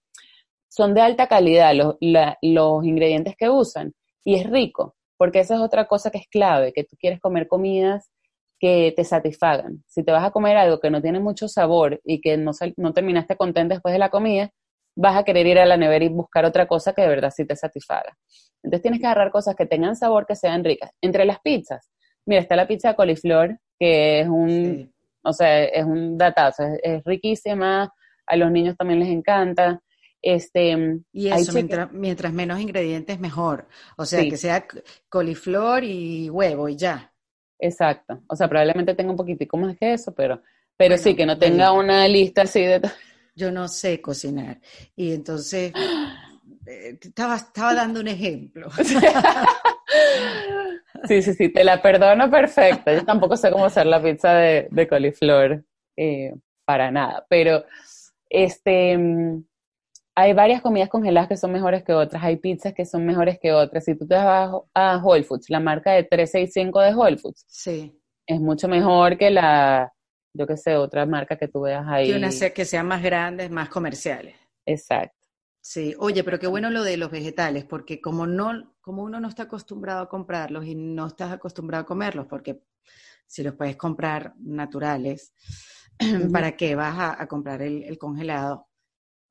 [0.69, 1.97] son de alta calidad los,
[2.43, 3.95] los ingredientes que usan.
[4.25, 7.49] Y es rico, porque esa es otra cosa que es clave, que tú quieres comer
[7.49, 8.11] comidas
[8.61, 9.83] que te satisfagan.
[9.87, 12.93] Si te vas a comer algo que no tiene mucho sabor y que no, no
[12.93, 14.51] terminaste contento después de la comida,
[14.97, 17.47] vas a querer ir a la nevera y buscar otra cosa que de verdad sí
[17.47, 18.16] te satisfaga.
[18.62, 20.91] Entonces tienes que agarrar cosas que tengan sabor, que sean ricas.
[21.01, 21.91] Entre las pizzas,
[22.26, 27.03] mira, está la pizza de coliflor, que es un, o sea, es un datazo, es,
[27.05, 27.93] riquísima,
[28.26, 29.80] a los niños también les encanta.
[30.22, 31.53] Este, y eso,
[31.93, 33.66] mientras, menos ingredientes, mejor.
[33.97, 34.66] O sea, que sea
[35.09, 37.11] coliflor y huevo y ya.
[37.59, 38.20] Exacto.
[38.28, 40.43] O sea, probablemente tenga un poquitico más que eso, pero,
[40.76, 42.80] pero sí, que no tenga una lista así de
[43.41, 44.61] yo no sé cocinar.
[44.95, 45.72] Y entonces
[46.66, 48.68] eh, estaba, estaba dando un ejemplo.
[51.05, 52.93] Sí, sí, sí, te la perdono perfecta.
[52.93, 55.64] Yo tampoco sé cómo hacer la pizza de, de coliflor
[55.97, 56.34] eh,
[56.66, 57.64] para nada, pero
[58.28, 59.43] este, mm,
[60.14, 63.53] hay varias comidas congeladas que son mejores que otras, hay pizzas que son mejores que
[63.53, 63.84] otras.
[63.84, 67.99] Si tú te vas a Whole Foods, la marca de 365 de Whole Foods, sí.
[68.26, 69.93] es mucho mejor que la,
[70.33, 72.11] yo qué sé, otra marca que tú veas ahí.
[72.11, 74.35] Que, una, que sean más grandes, más comerciales.
[74.64, 75.20] Exacto.
[75.62, 79.28] Sí, oye, pero qué bueno lo de los vegetales, porque como no, como uno no
[79.28, 82.62] está acostumbrado a comprarlos y no estás acostumbrado a comerlos, porque
[83.26, 85.35] si los puedes comprar naturales,
[86.33, 88.68] ¿para qué vas a, comprar el, congelado?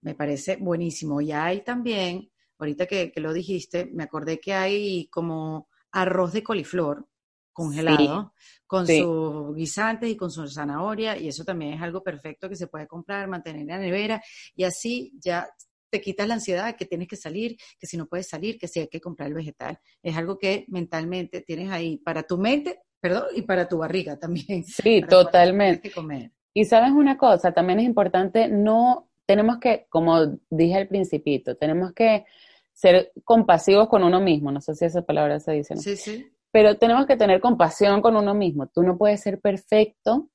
[0.01, 1.19] Me parece buenísimo.
[1.19, 7.08] Y hay también, ahorita que, lo dijiste, me acordé que hay como arroz de coliflor
[7.59, 8.33] congelado
[8.65, 12.67] con sus guisantes y con su zanahoria y eso también es algo perfecto que se
[12.67, 14.23] puede comprar, mantener en la nevera
[14.55, 15.45] y así ya
[15.89, 18.79] te quitas la ansiedad que tienes que salir, que si no puedes salir, que si
[18.79, 19.79] hay que comprar el vegetal.
[20.03, 24.63] Es algo que mentalmente tienes ahí para tu mente, perdón, y para tu barriga también.
[24.63, 25.91] Sí, totalmente.
[26.53, 31.91] Y sabes una cosa, también es importante, no, tenemos que, como dije al principito, tenemos
[31.91, 32.25] que
[32.71, 35.75] ser compasivos con uno mismo, no sé si esa palabra se dice.
[35.75, 36.31] Sí, sí.
[36.51, 38.67] Pero tenemos que tener compasión con uno mismo.
[38.67, 40.29] Tú no puedes ser perfecto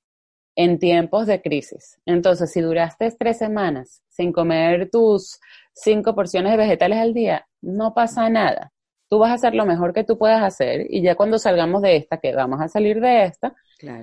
[0.57, 2.01] en tiempos de crisis.
[2.07, 5.41] Entonces, si duraste tres semanas sin comer tus
[5.73, 8.73] cinco porciones de vegetales al día, no pasa nada.
[9.09, 11.97] Tú vas a hacer lo mejor que tú puedas hacer y ya cuando salgamos de
[11.97, 13.55] esta, que vamos a salir de esta,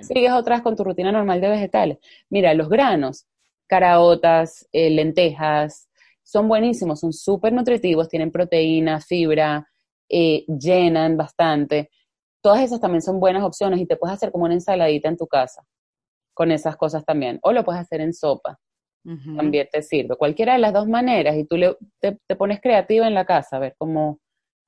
[0.01, 1.97] sigues otras con tu rutina normal de vegetales.
[2.29, 3.25] Mira, los granos,
[3.67, 5.89] caraotas, eh, lentejas,
[6.23, 9.67] son buenísimos, son súper nutritivos, tienen proteína, fibra,
[10.07, 11.89] eh, llenan bastante.
[12.41, 15.27] Todas esas también son buenas opciones y te puedes hacer como una ensaladita en tu
[15.27, 15.63] casa
[16.33, 17.39] con esas cosas también.
[17.43, 18.59] O lo puedes hacer en sopa,
[19.03, 20.15] también te sirve.
[20.15, 23.59] Cualquiera de las dos maneras y tú le, te, pones creativa en la casa, a
[23.59, 24.19] ver cómo,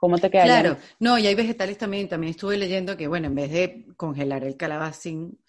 [0.03, 0.43] cómo te queda.
[0.43, 4.43] Claro, no, y hay vegetales también, también estuve leyendo que, bueno, en vez de congelar
[4.43, 5.39] el calabacín,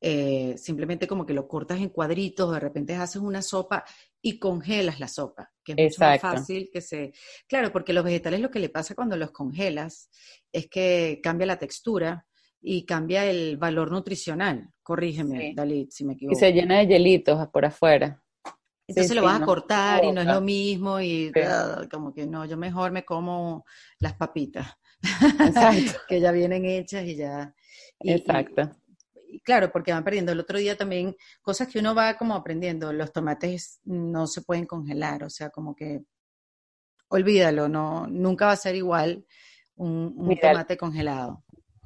[0.00, 3.84] eh, simplemente como que lo cortas en cuadritos, de repente haces una sopa
[4.22, 7.12] y congelas la sopa, que es mucho más fácil que se...
[7.48, 10.10] Claro, porque los vegetales lo que le pasa cuando los congelas
[10.52, 12.24] es que cambia la textura
[12.62, 14.70] y cambia el valor nutricional.
[14.80, 16.36] Corrígeme, Dalit, si me equivoco.
[16.36, 18.22] Y se llena de hielitos por afuera.
[18.86, 22.44] Entonces lo vas a cortar y no es lo mismo y ah, como que no,
[22.44, 23.64] yo mejor me como
[23.98, 24.76] las papitas.
[25.40, 26.00] Exacto.
[26.08, 27.54] que ya vienen hechas y ya.
[28.00, 28.70] Exacto.
[29.26, 30.32] Y, claro, porque van perdiendo.
[30.32, 34.66] El otro día también, cosas que uno va como aprendiendo, los tomates no se pueden
[34.66, 36.04] congelar, o sea, como que
[37.08, 39.24] olvídalo, no, nunca va a ser igual
[39.76, 41.43] un, un tomate congelado.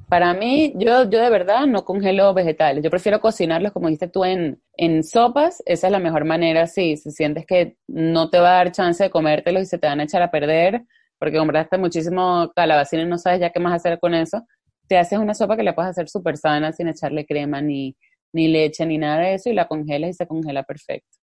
[0.09, 2.83] Para mí, yo, yo de verdad no congelo vegetales.
[2.83, 5.63] Yo prefiero cocinarlos, como dijiste tú, en, en sopas.
[5.67, 6.67] Esa es la mejor manera.
[6.67, 9.87] Si, si sientes que no te va a dar chance de comértelos y se te
[9.87, 10.83] van a echar a perder,
[11.19, 14.47] porque compraste muchísimo calabacín y no sabes ya qué más hacer con eso,
[14.89, 17.95] te haces una sopa que la puedes hacer súper sana, sin echarle crema ni,
[18.33, 21.19] ni leche ni nada de eso, y la congelas y se congela perfecto.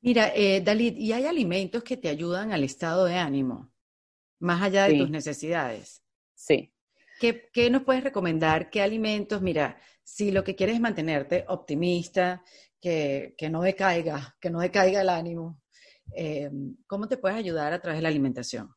[0.00, 3.70] Mira, eh, Dalit, ¿y hay alimentos que te ayudan al estado de ánimo,
[4.40, 6.02] más allá de tus necesidades?
[6.34, 6.71] Sí.
[7.52, 8.68] ¿Qué, nos puedes recomendar?
[8.68, 9.40] ¿Qué alimentos?
[9.40, 12.42] Mira, si lo que quieres es mantenerte optimista,
[12.80, 15.60] que, no decaiga, que no decaiga el ánimo,
[16.16, 16.50] eh,
[16.88, 18.74] ¿cómo te puedes ayudar a través de la alimentación?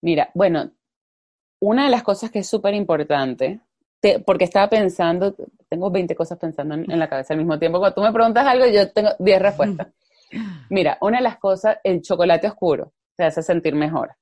[0.00, 0.70] Mira, bueno,
[1.58, 3.60] una de las cosas que es súper importante,
[4.24, 5.34] porque estaba pensando,
[5.68, 8.66] tengo 20 cosas pensando en, la cabeza al mismo tiempo, cuando tú me preguntas algo
[8.66, 9.88] yo tengo 10 respuestas.
[10.70, 14.14] Mira, una de las cosas, el chocolate oscuro te hace sentir mejor.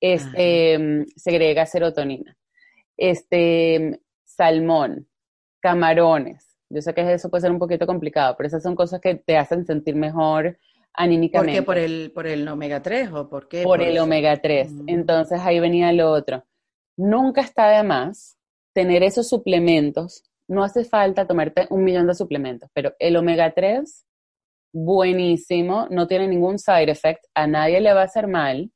[0.00, 2.34] Este, segrega serotonina
[3.02, 5.08] este, salmón,
[5.60, 6.56] camarones.
[6.70, 9.36] Yo sé que eso puede ser un poquito complicado, pero esas son cosas que te
[9.36, 10.56] hacen sentir mejor
[10.94, 11.62] anímicamente.
[11.62, 11.82] ¿Por qué?
[11.82, 13.64] ¿Por el, por el omega 3 o por qué?
[13.64, 14.70] Por, el omega 3.
[14.70, 14.88] Mm.
[14.88, 16.44] Entonces ahí venía lo otro.
[16.96, 18.38] Nunca está de más
[18.72, 20.22] tener esos suplementos.
[20.46, 24.06] No hace falta tomarte un millón de suplementos, pero el omega 3,
[24.72, 28.70] buenísimo, no tiene ningún side effect, a nadie le va a hacer mal.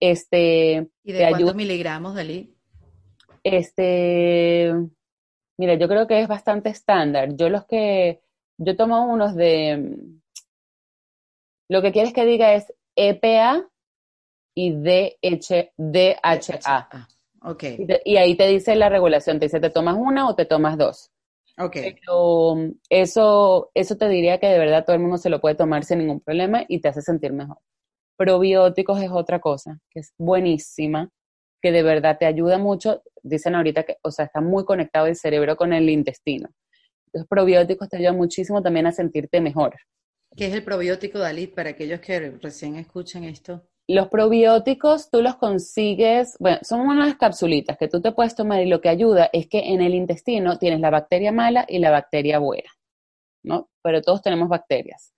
[0.00, 2.56] Este, ¿Y de cuántos miligramos, Dalí?
[3.42, 4.72] Este,
[5.58, 7.36] mira, yo creo que es bastante estándar.
[7.36, 8.20] Yo los que,
[8.58, 9.96] yo tomo unos de,
[11.68, 13.64] lo que quieres que diga es EPA
[14.54, 17.08] y DH, DHA.
[17.42, 17.64] Ok.
[18.04, 21.10] Y, ahí te dice la regulación, te dice, ¿te tomas una o te tomas dos?
[21.58, 21.76] Ok.
[22.00, 22.56] Pero
[22.88, 25.98] eso, eso te diría que de verdad todo el mundo se lo puede tomar sin
[25.98, 27.58] ningún problema y te hace sentir mejor.
[28.16, 31.08] Probióticos es otra cosa, que es buenísima
[31.60, 33.02] que de verdad te ayuda mucho.
[33.22, 36.48] Dicen ahorita que, o sea, está muy conectado el cerebro con el intestino.
[37.12, 39.74] Los probióticos te ayudan muchísimo también a sentirte mejor.
[40.36, 43.62] ¿Qué es el probiótico Dalit para aquellos que recién escuchan esto?
[43.88, 48.68] Los probióticos tú los consigues, bueno, son unas capsulitas que tú te puedes tomar y
[48.68, 52.38] lo que ayuda es que en el intestino tienes la bacteria mala y la bacteria
[52.38, 52.70] buena,
[53.42, 53.68] ¿no?
[53.82, 55.12] Pero todos tenemos bacterias.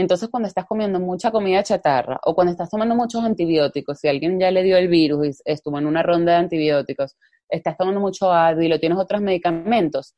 [0.00, 4.38] Entonces, cuando estás comiendo mucha comida chatarra o cuando estás tomando muchos antibióticos, si alguien
[4.38, 7.16] ya le dio el virus y estuvo en una ronda de antibióticos,
[7.48, 10.14] estás tomando mucho Advil o tienes otros medicamentos,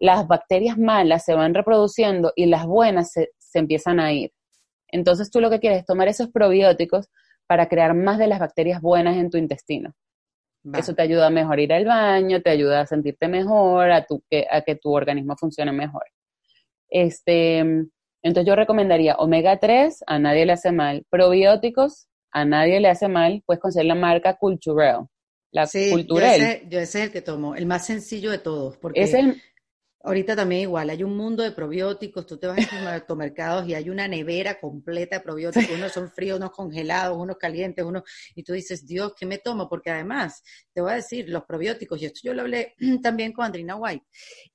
[0.00, 4.32] las bacterias malas se van reproduciendo y las buenas se, empiezan a ir.
[4.88, 7.08] Entonces, tú lo que quieres es tomar esos probióticos
[7.46, 9.94] para crear más de las bacterias buenas en tu intestino.
[10.76, 14.20] Eso te ayuda a mejor ir al baño, te ayuda a sentirte mejor, a, tu,
[14.50, 16.02] a que tu organismo funcione mejor.
[16.88, 17.86] Este,
[18.22, 21.04] entonces yo recomendaría omega 3, a nadie le hace mal.
[21.10, 23.42] Probióticos, a nadie le hace mal.
[23.46, 25.06] Puedes conseguir la marca Culturel.
[25.50, 26.40] La sí, Culturel.
[26.40, 28.78] Yo ese, yo ese, es el que tomo, el más sencillo de todos.
[28.78, 29.40] Porque es el,
[30.04, 33.74] Ahorita también igual, hay un mundo de probióticos, tú te vas a los mercados y
[33.74, 38.02] hay una nevera completa de probióticos, unos son fríos, unos congelados, unos calientes, unos,
[38.34, 39.68] y tú dices, Dios, ¿qué me tomo?
[39.68, 40.42] Porque además,
[40.74, 44.04] te voy a decir, los probióticos, y esto yo lo hablé también con Andrina White,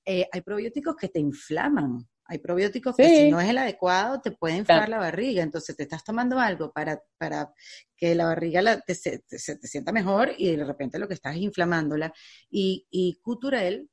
[0.05, 4.32] eh, hay probióticos que te inflaman, hay probióticos que si no es el adecuado te
[4.32, 7.53] puede inflar la barriga, entonces te estás tomando algo para, para
[7.95, 11.36] que la barriga la, te, se, te, sienta mejor y de repente lo que estás
[11.36, 12.13] es inflamándola.
[12.49, 13.89] Y, y Cuturel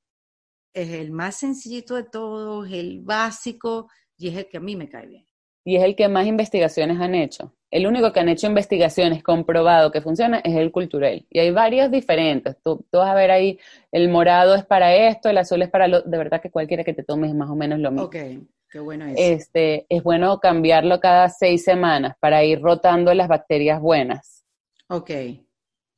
[0.73, 4.89] es el más sencillito de todos, el básico y es el que a mí me
[4.89, 5.27] cae bien.
[5.65, 7.57] Y es el que más investigaciones han hecho.
[7.75, 11.27] El único que han hecho investigaciones comprobado que funciona es el cultural.
[11.29, 12.57] Y hay varios diferentes.
[12.63, 13.59] Tú, vas a ver ahí,
[13.91, 16.01] el morado es para esto, el azul es para lo...
[16.03, 18.07] De verdad que cualquiera que te tomes es más o menos lo mismo.
[18.07, 18.17] Ok,
[18.71, 19.17] qué bueno es.
[19.19, 24.45] Este, es bueno cambiarlo cada seis semanas para ir rotando las bacterias buenas.
[24.89, 25.11] Ok.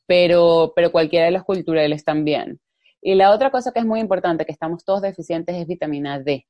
[0.07, 2.59] Pero, pero cualquiera de los culturales también.
[3.03, 6.47] Y la otra cosa que es muy importante, que estamos todos deficientes, es vitamina D,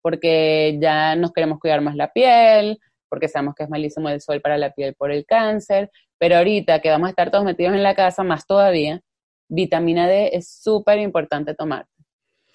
[0.00, 2.78] porque ya nos queremos cuidar más la piel,
[3.10, 6.80] porque sabemos que es malísimo el sol para la piel por el cáncer, pero ahorita
[6.80, 9.02] que vamos a estar todos metidos en la casa, más todavía,
[9.48, 11.86] vitamina D es súper importante tomar.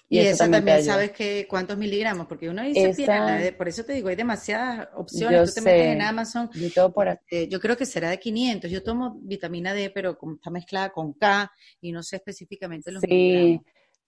[0.08, 4.14] Y, eso, también, sabes que cuántos miligramos, porque uno dice, por eso te digo, hay
[4.14, 5.52] demasiadas opciones.
[5.52, 6.48] Tú te metes en Amazon.
[6.74, 8.70] Yo, por este, yo creo que será de 500.
[8.70, 11.50] Yo tomo vitamina D, pero como está mezclada con K
[11.80, 13.60] y no sé específicamente los sí,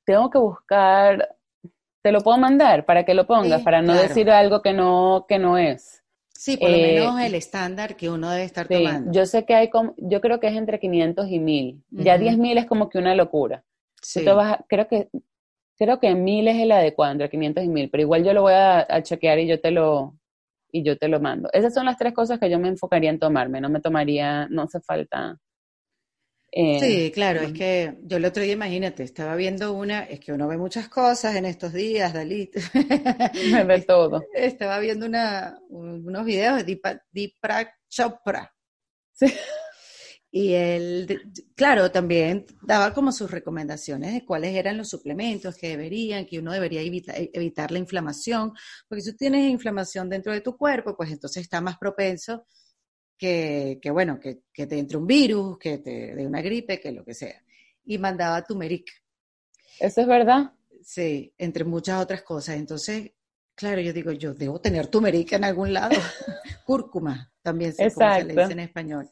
[0.05, 1.37] tengo que buscar.
[2.01, 5.41] Te lo puedo mandar para que lo pongas, para no decir algo que no, que
[5.41, 6.05] no es.
[6.41, 9.11] Sí, por lo menos eh, el estándar que uno debe estar tomando.
[9.11, 11.83] Yo sé que hay, como, yo creo que es entre 500 y 1000.
[11.91, 13.65] Ya 10.000 es como que una locura.
[14.01, 14.25] Sí.
[14.69, 15.09] creo que
[15.79, 18.53] Creo que mil es el adecuado, entre 500 y 1000, pero igual yo lo voy
[18.53, 20.19] a, chequear y yo te lo
[20.71, 21.49] y yo te lo mando.
[21.53, 24.63] Esas son las tres cosas que yo me enfocaría en tomarme, no me tomaría, no
[24.63, 25.39] hace falta.
[26.61, 30.33] Eh, sí, claro, es que yo el otro día, imagínate, estaba viendo una, es que
[30.33, 32.57] uno ve muchas cosas en estos días, Dalit.
[33.69, 34.25] Ve todo.
[34.35, 36.81] Estaba viendo una, unos videos de
[37.13, 38.53] Deepak Chopra.
[39.13, 39.33] Sí.
[40.33, 46.27] Y él, claro, también daba como sus recomendaciones de cuáles eran los suplementos que deberían,
[46.27, 48.53] que uno debería e, evitar la inflamación,
[48.89, 52.47] porque si tú tienes inflamación dentro de tu cuerpo, pues entonces está más propenso
[53.19, 56.93] que, que bueno, que, que, te entre un virus, que te dé una gripe, que
[56.93, 57.43] lo que sea.
[57.85, 58.89] Y mandaba turmeric.
[59.81, 60.53] ¿Eso es verdad?
[60.83, 62.57] Sí, entre muchas otras cosas.
[62.57, 63.13] Entonces,
[63.55, 65.91] claro, yo digo, yo debo tener turmeric en algún lado.
[66.65, 69.11] Cúrcuma también se, se le dice en español.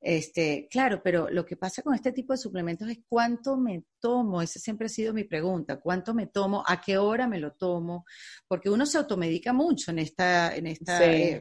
[0.00, 4.42] Este, claro, pero lo que pasa con este tipo de suplementos es cuánto me tomo,
[4.42, 8.04] esa siempre ha sido mi pregunta, cuánto me tomo, a qué hora me lo tomo,
[8.46, 11.40] porque uno se automedica mucho en esta, en esta eh,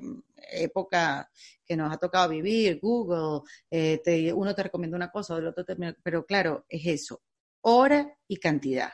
[0.52, 1.30] época
[1.66, 3.41] que nos ha tocado vivir, Google,
[3.72, 7.22] eh, uno te recomienda una cosa, el otro te, pero claro, es eso,
[7.62, 8.91] hora y cantidad.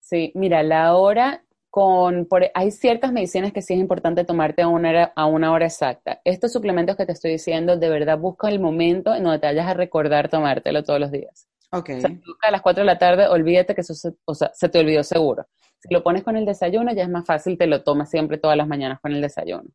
[0.00, 4.90] Sí, mira, la hora con, hay ciertas medicinas que sí es importante tomarte a una,
[4.90, 6.20] hora, a una hora exacta.
[6.24, 9.66] Estos suplementos que te estoy diciendo, de verdad busca el momento en donde te vayas
[9.66, 11.48] a recordar tomártelo todos los días.
[11.70, 11.90] Ok.
[11.96, 12.10] O sea,
[12.42, 15.02] a las 4 de la tarde, olvídate que eso se, o sea, se te olvidó
[15.02, 15.46] seguro.
[15.78, 18.56] Si lo pones con el desayuno, ya es más fácil, te lo tomas siempre todas
[18.56, 19.70] las mañanas con el desayuno.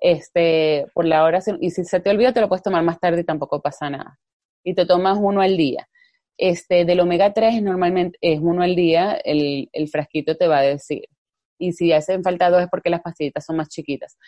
[0.00, 3.20] Este, por la hora, y si se te olvida, te lo puedes tomar más tarde
[3.20, 4.18] y tampoco pasa nada.
[4.64, 5.88] Y te tomas uno al día.
[6.38, 10.62] Este, del omega 3 normalmente es uno al día, el, el frasquito te va a
[10.62, 11.04] decir
[11.58, 14.18] y si hacen falta dos es porque las pastillitas son más chiquitas.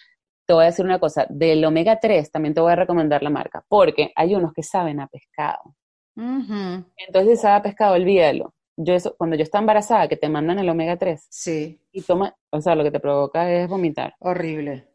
[0.47, 3.31] Te voy a decir una cosa, del omega 3 también te voy a recomendar la
[3.31, 5.75] marca, porque hay unos que saben a pescado.
[6.17, 8.55] Entonces, si sabe a pescado, olvídalo.
[8.77, 11.27] Yo eso, cuando yo estaba embarazada, que te mandan el omega 3.
[11.29, 11.81] Sí.
[11.93, 14.15] Y toma, o sea, lo que te provoca es vomitar.
[14.21, 14.88] Horrible.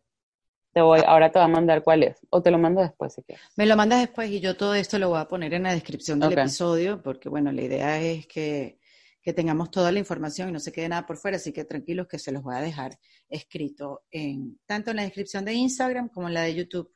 [0.73, 3.21] Te voy, ahora te voy a mandar cuál es, o te lo mando después si
[3.21, 3.45] quieres.
[3.55, 6.19] Me lo mandas después y yo todo esto lo voy a poner en la descripción
[6.19, 8.79] del episodio, porque bueno, la idea es que
[9.23, 12.07] que tengamos toda la información y no se quede nada por fuera, así que tranquilos
[12.07, 12.99] que se los voy a dejar
[13.29, 16.93] escrito en tanto en la descripción de Instagram como en la de YouTube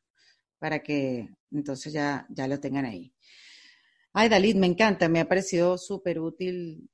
[0.60, 3.14] para que entonces ya, ya lo tengan ahí.
[4.12, 6.90] Ay, Dalit, me encanta, me ha parecido súper útil,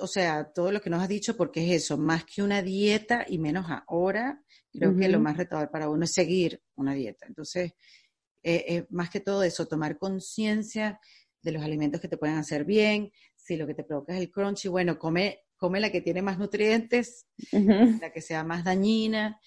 [0.00, 3.26] o sea, todo lo que nos has dicho, porque es eso, más que una dieta
[3.28, 7.26] y menos ahora, creo que lo más retador para uno es seguir una dieta.
[7.26, 7.74] Entonces,
[8.42, 10.98] eh, más que todo eso, tomar conciencia
[11.42, 14.30] de los alimentos que te pueden hacer bien, si lo que te provoca es el
[14.30, 19.40] crunchy, bueno, come, come la que tiene más nutrientes, la que sea más dañina.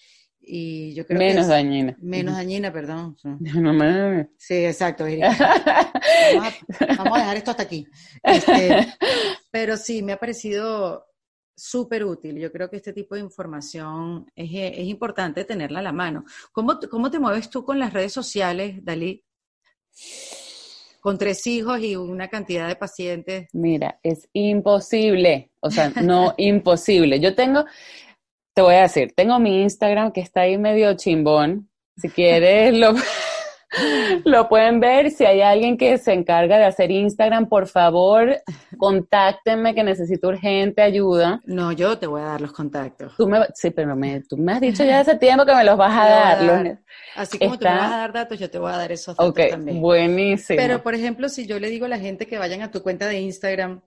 [0.47, 1.97] Y yo creo menos dañina.
[1.99, 3.17] Menos dañina, perdón.
[3.39, 4.29] No me...
[4.37, 5.05] Sí, exacto.
[6.35, 7.87] Vamos a, vamos a, dejar esto hasta aquí.
[8.23, 8.93] Este,
[9.51, 11.05] pero sí, me ha parecido
[11.55, 12.37] súper útil.
[12.37, 16.25] Yo creo que este tipo de información es, es, importante tenerla a la mano.
[16.51, 19.23] ¿Cómo, ¿Cómo te mueves tú con las redes sociales, Dalí?
[20.99, 23.47] Con tres hijos y una cantidad de pacientes.
[23.53, 27.19] Mira, es imposible, o sea, no imposible.
[27.19, 27.65] Yo tengo,
[28.55, 31.69] te voy a decir, tengo mi Instagram que está ahí medio chimbón.
[31.97, 32.93] Si quieres, lo,
[34.25, 35.11] lo pueden ver.
[35.11, 38.37] Si hay alguien que se encarga de hacer Instagram, por favor,
[38.77, 41.41] contáctenme que necesito urgente ayuda.
[41.43, 43.17] No, yo te voy a dar los contactos.
[43.17, 45.77] Tú me, sí, pero me, tú me has dicho ya hace tiempo que me los
[45.77, 46.79] vas a dar.
[47.17, 49.31] Así como tú me vas a dar datos, yo te voy a dar esos datos
[49.31, 49.81] okay, también.
[49.81, 50.55] buenísimo.
[50.55, 53.05] Pero, por ejemplo, si yo le digo a la gente que vayan a tu cuenta
[53.05, 53.81] de Instagram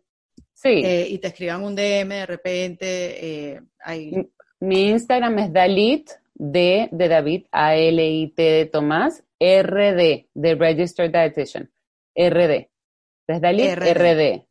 [0.53, 0.83] sí.
[0.85, 4.13] eh, y te escriban un DM de repente, eh, hay...
[4.61, 11.71] Mi Instagram es Dalit, D de David, A-L-I-T de Tomás, RD, de Registered Dietitian,
[12.15, 12.69] RD.
[13.27, 14.49] Entonces, Dalit, RD.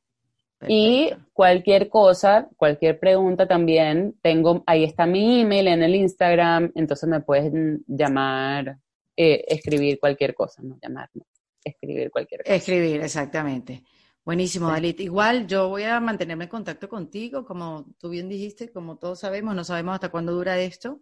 [0.67, 7.07] Y cualquier cosa, cualquier pregunta también, tengo, ahí está mi email en el Instagram, entonces
[7.07, 7.51] me puedes
[7.85, 8.77] llamar,
[9.15, 11.25] eh, escribir cualquier cosa, no llamar, no,
[11.63, 12.55] escribir cualquier cosa.
[12.55, 13.83] Escribir, exactamente.
[14.27, 14.99] Buenísimo, Dalit.
[14.99, 19.55] Igual yo voy a mantenerme en contacto contigo, como tú bien dijiste, como todos sabemos,
[19.55, 20.99] no sabemos hasta cuándo dura esto.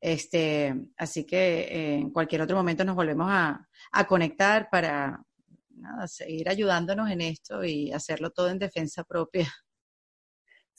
[0.00, 5.22] Este, así que eh, en cualquier otro momento nos volvemos a, a conectar para
[5.68, 9.52] nada, seguir ayudándonos en esto y hacerlo todo en defensa propia.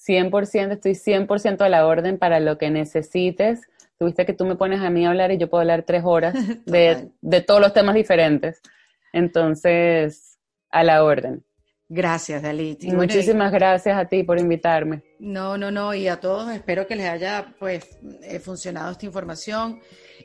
[0.03, 3.67] 100%, estoy 100% a la orden para lo que necesites.
[3.99, 6.33] Tuviste que tú me pones a mí a hablar y yo puedo hablar tres horas
[6.65, 8.63] de, de todos los temas diferentes.
[9.11, 10.39] Entonces,
[10.71, 11.45] a la orden.
[11.89, 12.83] Gracias, Dalit.
[12.83, 15.03] Y Muchísimas bueno, gracias a ti por invitarme.
[15.19, 19.79] No, no, no, y a todos espero que les haya pues eh, funcionado esta información.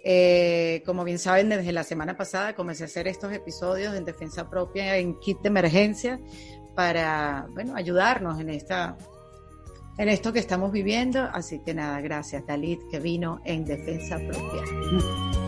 [0.04, 4.48] Eh, como bien saben, desde la semana pasada comencé a hacer estos episodios en defensa
[4.48, 6.20] propia en kit de emergencia
[6.76, 8.96] para, bueno, ayudarnos en esta
[9.98, 11.28] en esto que estamos viviendo.
[11.32, 15.47] Así que nada, gracias, Dalit, que vino en defensa propia.